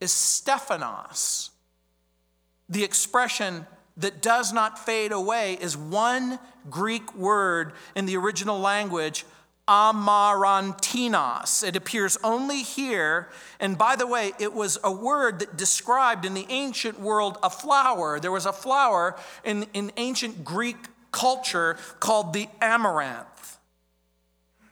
is 0.00 0.12
Stephanos. 0.12 1.50
The 2.68 2.84
expression 2.84 3.66
that 3.96 4.22
does 4.22 4.52
not 4.52 4.78
fade 4.78 5.12
away 5.12 5.58
is 5.60 5.76
one 5.76 6.38
Greek 6.70 7.14
word 7.14 7.72
in 7.94 8.06
the 8.06 8.16
original 8.16 8.58
language, 8.58 9.24
amarantinos. 9.68 11.62
It 11.66 11.76
appears 11.76 12.18
only 12.24 12.62
here. 12.62 13.28
And 13.60 13.78
by 13.78 13.96
the 13.96 14.06
way, 14.06 14.32
it 14.38 14.52
was 14.52 14.78
a 14.82 14.92
word 14.92 15.38
that 15.40 15.56
described 15.56 16.24
in 16.24 16.34
the 16.34 16.46
ancient 16.48 17.00
world 17.00 17.38
a 17.42 17.50
flower. 17.50 18.18
There 18.18 18.32
was 18.32 18.46
a 18.46 18.52
flower 18.52 19.16
in, 19.44 19.66
in 19.72 19.92
ancient 19.96 20.44
Greek 20.44 20.76
culture 21.12 21.76
called 22.00 22.32
the 22.32 22.48
amaranth. 22.60 23.58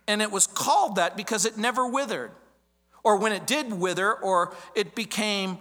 And 0.09 0.21
it 0.21 0.33
was 0.33 0.47
called 0.47 0.97
that 0.97 1.17
because 1.17 1.45
it 1.45 1.57
never 1.57 1.87
withered. 1.87 2.33
Or 3.05 3.17
when 3.17 3.33
it 3.33 3.47
did 3.47 3.73
wither 3.73 4.13
or 4.13 4.55
it 4.75 4.95
became 4.95 5.59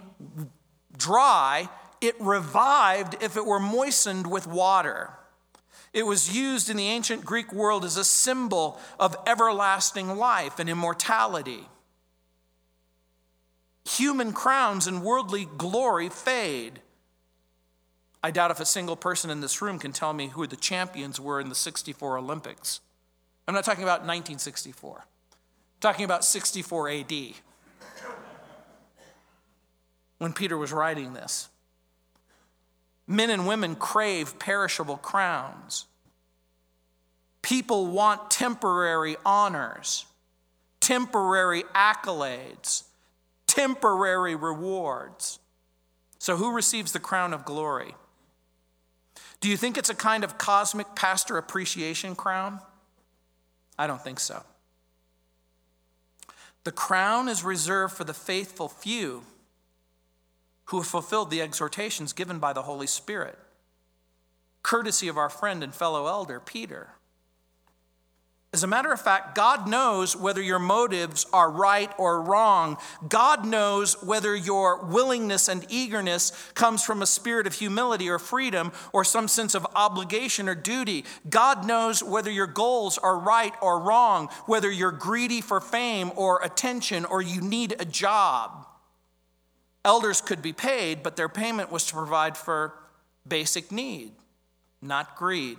dry, 0.96 1.68
it 2.00 2.16
revived 2.20 3.22
if 3.22 3.36
it 3.36 3.44
were 3.44 3.60
moistened 3.60 4.26
with 4.30 4.46
water. 4.46 5.10
It 5.92 6.06
was 6.06 6.36
used 6.36 6.70
in 6.70 6.76
the 6.76 6.86
ancient 6.86 7.24
Greek 7.24 7.52
world 7.52 7.84
as 7.84 7.96
a 7.96 8.04
symbol 8.04 8.80
of 8.98 9.16
everlasting 9.26 10.16
life 10.16 10.58
and 10.58 10.68
immortality. 10.68 11.66
Human 13.84 14.32
crowns 14.32 14.86
and 14.86 15.02
worldly 15.02 15.48
glory 15.58 16.08
fade. 16.08 16.80
I 18.22 18.30
doubt 18.30 18.50
if 18.50 18.60
a 18.60 18.66
single 18.66 18.96
person 18.96 19.30
in 19.30 19.40
this 19.40 19.60
room 19.60 19.78
can 19.78 19.92
tell 19.92 20.12
me 20.12 20.28
who 20.28 20.46
the 20.46 20.56
champions 20.56 21.18
were 21.18 21.40
in 21.40 21.48
the 21.48 21.54
64 21.54 22.18
Olympics. 22.18 22.80
I'm 23.48 23.54
not 23.54 23.64
talking 23.64 23.82
about 23.82 24.00
1964. 24.00 24.98
I'm 24.98 25.06
talking 25.80 26.04
about 26.04 26.24
64 26.24 26.88
AD. 26.88 27.12
When 30.18 30.32
Peter 30.34 30.56
was 30.56 30.72
writing 30.72 31.14
this. 31.14 31.48
Men 33.10 33.28
and 33.30 33.44
women 33.44 33.74
crave 33.74 34.38
perishable 34.38 34.96
crowns. 34.96 35.86
People 37.42 37.88
want 37.88 38.30
temporary 38.30 39.16
honors, 39.26 40.06
temporary 40.78 41.64
accolades, 41.74 42.84
temporary 43.48 44.36
rewards. 44.36 45.40
So, 46.20 46.36
who 46.36 46.54
receives 46.54 46.92
the 46.92 47.00
crown 47.00 47.34
of 47.34 47.44
glory? 47.44 47.96
Do 49.40 49.48
you 49.48 49.56
think 49.56 49.76
it's 49.76 49.90
a 49.90 49.94
kind 49.96 50.22
of 50.22 50.38
cosmic 50.38 50.94
pastor 50.94 51.36
appreciation 51.36 52.14
crown? 52.14 52.60
I 53.76 53.88
don't 53.88 54.00
think 54.00 54.20
so. 54.20 54.44
The 56.62 56.70
crown 56.70 57.28
is 57.28 57.42
reserved 57.42 57.96
for 57.96 58.04
the 58.04 58.14
faithful 58.14 58.68
few 58.68 59.24
who 60.70 60.76
have 60.76 60.86
fulfilled 60.86 61.30
the 61.30 61.42
exhortations 61.42 62.12
given 62.12 62.38
by 62.38 62.52
the 62.52 62.62
Holy 62.62 62.86
Spirit, 62.86 63.36
courtesy 64.62 65.08
of 65.08 65.18
our 65.18 65.28
friend 65.28 65.64
and 65.64 65.74
fellow 65.74 66.06
elder, 66.06 66.38
Peter. 66.38 66.90
As 68.52 68.62
a 68.62 68.68
matter 68.68 68.92
of 68.92 69.00
fact, 69.00 69.34
God 69.34 69.68
knows 69.68 70.16
whether 70.16 70.40
your 70.40 70.60
motives 70.60 71.26
are 71.32 71.50
right 71.50 71.92
or 71.98 72.22
wrong. 72.22 72.78
God 73.08 73.44
knows 73.44 74.00
whether 74.00 74.36
your 74.36 74.84
willingness 74.84 75.48
and 75.48 75.66
eagerness 75.68 76.30
comes 76.54 76.84
from 76.84 77.02
a 77.02 77.06
spirit 77.06 77.48
of 77.48 77.54
humility 77.54 78.08
or 78.08 78.20
freedom 78.20 78.70
or 78.92 79.04
some 79.04 79.26
sense 79.26 79.56
of 79.56 79.66
obligation 79.74 80.48
or 80.48 80.54
duty. 80.54 81.04
God 81.28 81.66
knows 81.66 82.00
whether 82.00 82.30
your 82.30 82.46
goals 82.46 82.96
are 82.96 83.18
right 83.18 83.54
or 83.60 83.80
wrong, 83.80 84.28
whether 84.46 84.70
you're 84.70 84.92
greedy 84.92 85.40
for 85.40 85.60
fame 85.60 86.12
or 86.14 86.40
attention 86.44 87.04
or 87.04 87.20
you 87.22 87.40
need 87.40 87.74
a 87.80 87.84
job. 87.84 88.68
Elders 89.84 90.20
could 90.20 90.42
be 90.42 90.52
paid, 90.52 91.02
but 91.02 91.16
their 91.16 91.28
payment 91.28 91.70
was 91.70 91.86
to 91.86 91.94
provide 91.94 92.36
for 92.36 92.74
basic 93.26 93.72
need, 93.72 94.12
not 94.82 95.16
greed. 95.16 95.58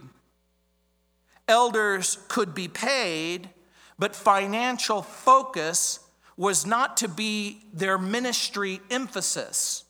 Elders 1.48 2.20
could 2.28 2.54
be 2.54 2.68
paid, 2.68 3.50
but 3.98 4.16
financial 4.16 5.02
focus 5.02 6.00
was 6.38 6.66
not 6.66 6.98
to 6.98 7.08
be 7.08 7.64
their 7.74 7.98
ministry 7.98 8.80
emphasis. 8.90 9.86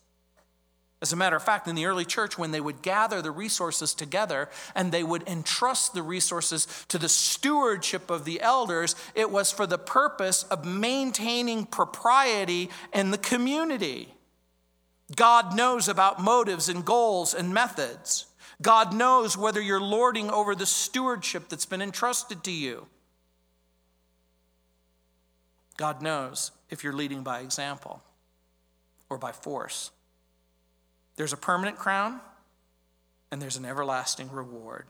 As 1.02 1.12
a 1.12 1.16
matter 1.16 1.34
of 1.34 1.42
fact, 1.42 1.66
in 1.66 1.74
the 1.74 1.86
early 1.86 2.04
church, 2.04 2.38
when 2.38 2.52
they 2.52 2.60
would 2.60 2.80
gather 2.80 3.20
the 3.20 3.32
resources 3.32 3.92
together 3.92 4.48
and 4.74 4.92
they 4.92 5.02
would 5.02 5.26
entrust 5.28 5.94
the 5.94 6.02
resources 6.02 6.68
to 6.88 6.96
the 6.96 7.08
stewardship 7.08 8.08
of 8.08 8.24
the 8.24 8.40
elders, 8.40 8.94
it 9.14 9.30
was 9.30 9.50
for 9.50 9.66
the 9.66 9.78
purpose 9.78 10.44
of 10.44 10.64
maintaining 10.64 11.66
propriety 11.66 12.70
in 12.92 13.10
the 13.10 13.18
community. 13.18 14.14
God 15.14 15.56
knows 15.56 15.88
about 15.88 16.22
motives 16.22 16.68
and 16.68 16.84
goals 16.84 17.34
and 17.34 17.52
methods. 17.52 18.26
God 18.60 18.94
knows 18.94 19.36
whether 19.36 19.60
you're 19.60 19.80
lording 19.80 20.30
over 20.30 20.54
the 20.54 20.66
stewardship 20.66 21.48
that's 21.48 21.66
been 21.66 21.82
entrusted 21.82 22.44
to 22.44 22.52
you. 22.52 22.86
God 25.76 26.00
knows 26.00 26.52
if 26.70 26.84
you're 26.84 26.92
leading 26.92 27.22
by 27.22 27.40
example 27.40 28.02
or 29.10 29.18
by 29.18 29.32
force. 29.32 29.90
There's 31.16 31.32
a 31.32 31.36
permanent 31.36 31.76
crown 31.76 32.20
and 33.30 33.42
there's 33.42 33.56
an 33.56 33.64
everlasting 33.64 34.30
reward. 34.30 34.86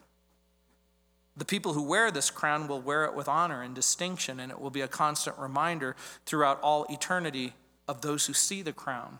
The 1.36 1.44
people 1.44 1.72
who 1.72 1.82
wear 1.82 2.10
this 2.10 2.30
crown 2.30 2.68
will 2.68 2.80
wear 2.80 3.04
it 3.04 3.14
with 3.14 3.26
honor 3.26 3.62
and 3.62 3.74
distinction, 3.74 4.38
and 4.38 4.52
it 4.52 4.60
will 4.60 4.70
be 4.70 4.82
a 4.82 4.88
constant 4.88 5.38
reminder 5.38 5.96
throughout 6.26 6.60
all 6.60 6.84
eternity 6.90 7.54
of 7.88 8.02
those 8.02 8.26
who 8.26 8.34
see 8.34 8.60
the 8.60 8.72
crown. 8.72 9.18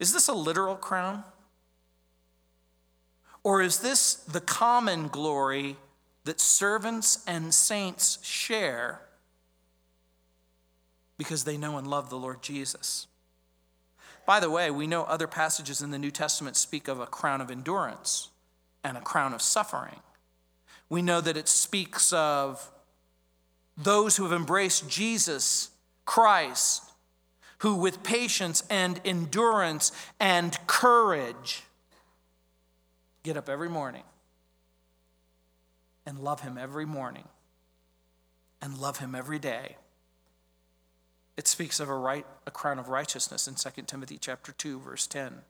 Is 0.00 0.12
this 0.14 0.28
a 0.28 0.32
literal 0.32 0.74
crown? 0.74 1.22
Or 3.44 3.62
is 3.62 3.78
this 3.78 4.14
the 4.14 4.40
common 4.40 5.08
glory 5.08 5.76
that 6.24 6.40
servants 6.40 7.22
and 7.26 7.54
saints 7.54 8.18
share 8.22 9.02
because 11.16 11.44
they 11.44 11.56
know 11.56 11.78
and 11.78 11.86
love 11.86 12.10
the 12.10 12.18
Lord 12.18 12.42
Jesus? 12.42 13.06
By 14.26 14.40
the 14.40 14.50
way, 14.50 14.70
we 14.70 14.86
know 14.86 15.04
other 15.04 15.26
passages 15.26 15.82
in 15.82 15.90
the 15.90 15.98
New 15.98 16.10
Testament 16.10 16.56
speak 16.56 16.88
of 16.88 17.00
a 17.00 17.06
crown 17.06 17.40
of 17.40 17.50
endurance 17.50 18.28
and 18.82 18.96
a 18.96 19.02
crown 19.02 19.34
of 19.34 19.42
suffering. 19.42 20.00
We 20.88 21.02
know 21.02 21.20
that 21.20 21.36
it 21.36 21.48
speaks 21.48 22.12
of 22.12 22.70
those 23.76 24.16
who 24.16 24.24
have 24.24 24.32
embraced 24.32 24.88
Jesus 24.88 25.70
Christ 26.04 26.89
who, 27.60 27.74
with 27.74 28.02
patience 28.02 28.62
and 28.70 29.00
endurance 29.04 29.92
and 30.18 30.56
courage, 30.66 31.62
get 33.22 33.36
up 33.36 33.48
every 33.48 33.68
morning 33.68 34.02
and 36.06 36.18
love 36.18 36.40
Him 36.40 36.56
every 36.56 36.86
morning 36.86 37.28
and 38.62 38.78
love 38.78 38.98
Him 38.98 39.14
every 39.14 39.38
day. 39.38 39.76
It 41.36 41.46
speaks 41.46 41.80
of 41.80 41.88
a, 41.88 41.94
right, 41.94 42.26
a 42.46 42.50
crown 42.50 42.78
of 42.78 42.88
righteousness 42.88 43.46
in 43.46 43.54
2 43.54 43.82
Timothy 43.86 44.18
chapter 44.18 44.52
2, 44.52 44.80
verse 44.80 45.06
10. 45.06 45.42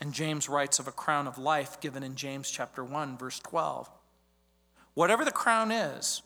And 0.00 0.12
James 0.12 0.48
writes 0.48 0.78
of 0.78 0.88
a 0.88 0.92
crown 0.92 1.26
of 1.26 1.38
life 1.38 1.80
given 1.80 2.02
in 2.02 2.16
James 2.16 2.50
chapter 2.50 2.84
1, 2.84 3.16
verse 3.16 3.38
12. 3.40 3.90
Whatever 4.94 5.24
the 5.24 5.32
crown 5.32 5.70
is, 5.70 6.22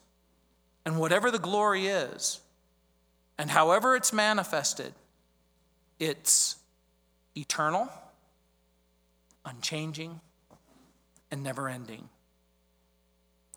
and 0.85 0.99
whatever 0.99 1.31
the 1.31 1.39
glory 1.39 1.87
is, 1.87 2.41
and 3.41 3.49
however 3.49 3.97
it's 3.97 4.13
manifested, 4.13 4.93
it's 5.99 6.57
eternal, 7.35 7.89
unchanging, 9.47 10.21
and 11.31 11.43
never 11.43 11.67
ending. 11.67 12.11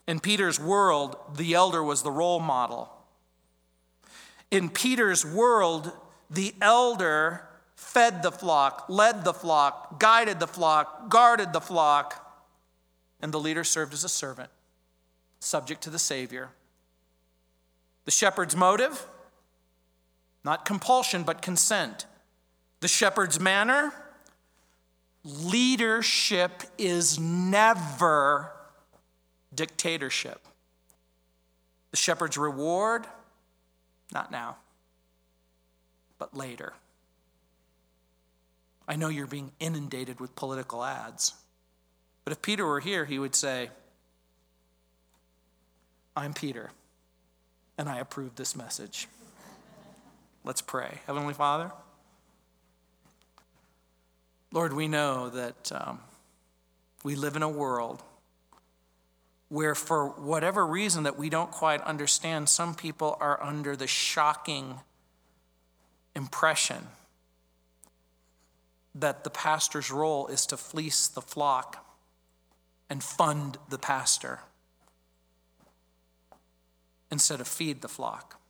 In 0.08 0.22
Peter's 0.22 0.58
world, 0.58 1.18
the 1.36 1.54
elder 1.54 1.84
was 1.84 2.02
the 2.02 2.12
role 2.12 2.40
model. 2.40 2.94
In 4.50 4.70
Peter's 4.70 5.26
world, 5.26 5.92
the 6.30 6.56
elder 6.62 7.46
fed 7.76 8.24
the 8.24 8.32
flock, 8.32 8.86
led 8.88 9.26
the 9.26 9.34
flock, 9.34 10.00
guided 10.00 10.40
the 10.40 10.48
flock, 10.48 11.10
guarded 11.10 11.52
the 11.52 11.60
flock, 11.60 12.42
and 13.20 13.34
the 13.34 13.40
leader 13.40 13.66
served 13.66 13.92
as 13.92 14.06
a 14.06 14.10
servant, 14.10 14.50
subject 15.42 15.82
to 15.82 15.90
the 15.90 16.00
Savior. 16.00 16.52
The 18.06 18.12
shepherd's 18.12 18.56
motive? 18.56 19.08
Not 20.44 20.66
compulsion, 20.66 21.24
but 21.24 21.42
consent. 21.42 22.06
The 22.82 22.88
shepherd's 22.88 23.40
manner? 23.40 23.94
Leadership 25.24 26.64
is 26.78 27.18
never 27.18 28.52
dictatorship. 29.56 30.42
The 31.92 31.98
shepherd's 31.98 32.38
reward? 32.38 33.06
Not 34.14 34.32
now, 34.32 34.58
but 36.18 36.36
later. 36.36 36.74
I 38.88 38.98
know 38.98 39.08
you're 39.08 39.28
being 39.28 39.52
inundated 39.60 40.20
with 40.20 40.36
political 40.36 40.84
ads, 40.84 41.34
but 42.26 42.34
if 42.34 42.42
Peter 42.42 42.66
were 42.66 42.82
here, 42.82 43.06
he 43.06 43.18
would 43.18 43.34
say, 43.36 43.70
I'm 46.16 46.34
Peter, 46.34 46.72
and 47.78 47.88
I 47.88 48.00
approve 48.00 48.36
this 48.36 48.56
message. 48.56 49.08
Let's 50.46 50.62
pray. 50.62 51.00
Heavenly 51.08 51.34
Father, 51.34 51.72
Lord, 54.52 54.74
we 54.74 54.90
know 54.90 55.30
that 55.30 55.72
um, 55.72 56.00
we 57.04 57.16
live 57.16 57.36
in 57.36 57.44
a 57.44 57.50
world 57.50 58.04
where, 59.48 59.74
for 59.74 60.08
whatever 60.08 60.66
reason 60.66 61.04
that 61.04 61.18
we 61.18 61.30
don't 61.30 61.50
quite 61.50 61.80
understand, 61.82 62.50
some 62.50 62.76
people 62.76 63.18
are 63.22 63.42
under 63.42 63.76
the 63.76 63.88
shocking 63.88 64.80
impression 66.14 66.88
that 68.94 69.24
the 69.24 69.30
pastor's 69.30 69.92
role 69.92 70.28
is 70.28 70.46
to 70.46 70.58
fleece 70.58 71.08
the 71.08 71.22
flock 71.22 71.86
and 72.90 73.02
fund 73.02 73.58
the 73.70 73.80
pastor 73.80 74.40
instead 77.10 77.40
of 77.40 77.48
feed 77.48 77.82
the 77.82 77.88
flock. 77.88 78.43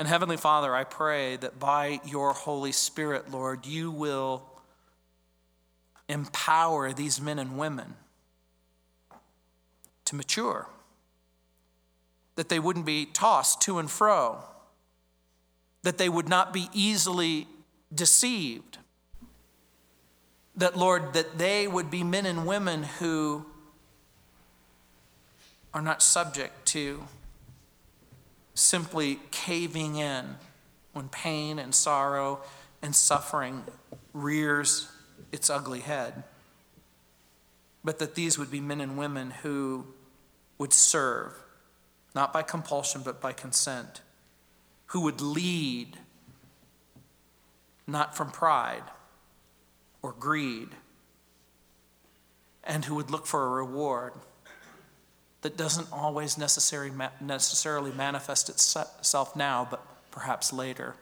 And 0.00 0.08
Heavenly 0.08 0.38
Father, 0.38 0.74
I 0.74 0.84
pray 0.84 1.36
that 1.36 1.60
by 1.60 2.00
your 2.06 2.32
Holy 2.32 2.72
Spirit, 2.72 3.30
Lord, 3.30 3.66
you 3.66 3.90
will 3.90 4.42
empower 6.08 6.94
these 6.94 7.20
men 7.20 7.38
and 7.38 7.58
women 7.58 7.96
to 10.06 10.14
mature, 10.16 10.68
that 12.36 12.48
they 12.48 12.58
wouldn't 12.58 12.86
be 12.86 13.04
tossed 13.04 13.60
to 13.60 13.78
and 13.78 13.90
fro, 13.90 14.42
that 15.82 15.98
they 15.98 16.08
would 16.08 16.30
not 16.30 16.54
be 16.54 16.70
easily 16.72 17.46
deceived, 17.94 18.78
that, 20.56 20.78
Lord, 20.78 21.12
that 21.12 21.36
they 21.36 21.68
would 21.68 21.90
be 21.90 22.02
men 22.02 22.24
and 22.24 22.46
women 22.46 22.84
who 22.84 23.44
are 25.74 25.82
not 25.82 26.00
subject 26.00 26.64
to 26.68 27.06
simply 28.60 29.18
caving 29.30 29.96
in 29.96 30.36
when 30.92 31.08
pain 31.08 31.58
and 31.58 31.74
sorrow 31.74 32.40
and 32.82 32.94
suffering 32.94 33.64
rears 34.12 34.90
its 35.32 35.48
ugly 35.48 35.80
head, 35.80 36.24
but 37.82 37.98
that 37.98 38.14
these 38.14 38.38
would 38.38 38.50
be 38.50 38.60
men 38.60 38.80
and 38.80 38.98
women 38.98 39.30
who 39.42 39.86
would 40.58 40.72
serve, 40.72 41.32
not 42.14 42.32
by 42.32 42.42
compulsion, 42.42 43.02
but 43.04 43.20
by 43.20 43.32
consent, 43.32 44.02
who 44.86 45.00
would 45.00 45.20
lead, 45.20 45.96
not 47.86 48.16
from 48.16 48.30
pride 48.30 48.82
or 50.02 50.12
greed, 50.12 50.68
and 52.64 52.84
who 52.84 52.94
would 52.94 53.10
look 53.10 53.26
for 53.26 53.46
a 53.46 53.48
reward 53.48 54.12
that 55.42 55.56
doesn't 55.56 55.90
always 55.92 56.36
necessarily, 56.36 56.92
necessarily 57.20 57.92
manifest 57.92 58.48
itself 58.48 59.34
now, 59.34 59.66
but 59.70 59.84
perhaps 60.10 60.52
later. 60.52 60.94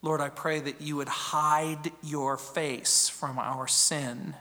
Lord, 0.00 0.20
I 0.20 0.30
pray 0.30 0.58
that 0.60 0.80
you 0.80 0.96
would 0.96 1.08
hide 1.08 1.92
your 2.02 2.36
face 2.36 3.08
from 3.08 3.38
our 3.38 3.68
sin 3.68 4.34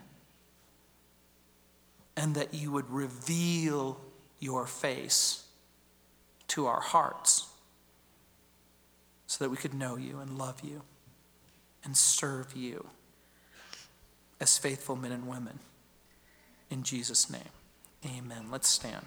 and 2.18 2.36
that 2.36 2.54
you 2.54 2.72
would 2.72 2.90
reveal 2.90 4.00
your 4.40 4.66
face 4.66 5.46
to 6.48 6.66
our 6.66 6.82
hearts 6.82 7.48
so 9.28 9.44
that 9.44 9.50
we 9.50 9.58
could 9.58 9.74
know 9.74 9.96
you 9.96 10.20
and 10.20 10.38
love 10.38 10.62
you 10.64 10.82
and 11.84 11.96
serve 11.96 12.56
you 12.56 12.88
as 14.40 14.58
faithful 14.58 14.96
men 14.96 15.12
and 15.12 15.28
women. 15.28 15.60
In 16.72 16.84
Jesus' 16.84 17.30
name, 17.30 17.42
amen. 18.06 18.46
Let's 18.50 18.70
stand. 18.70 19.06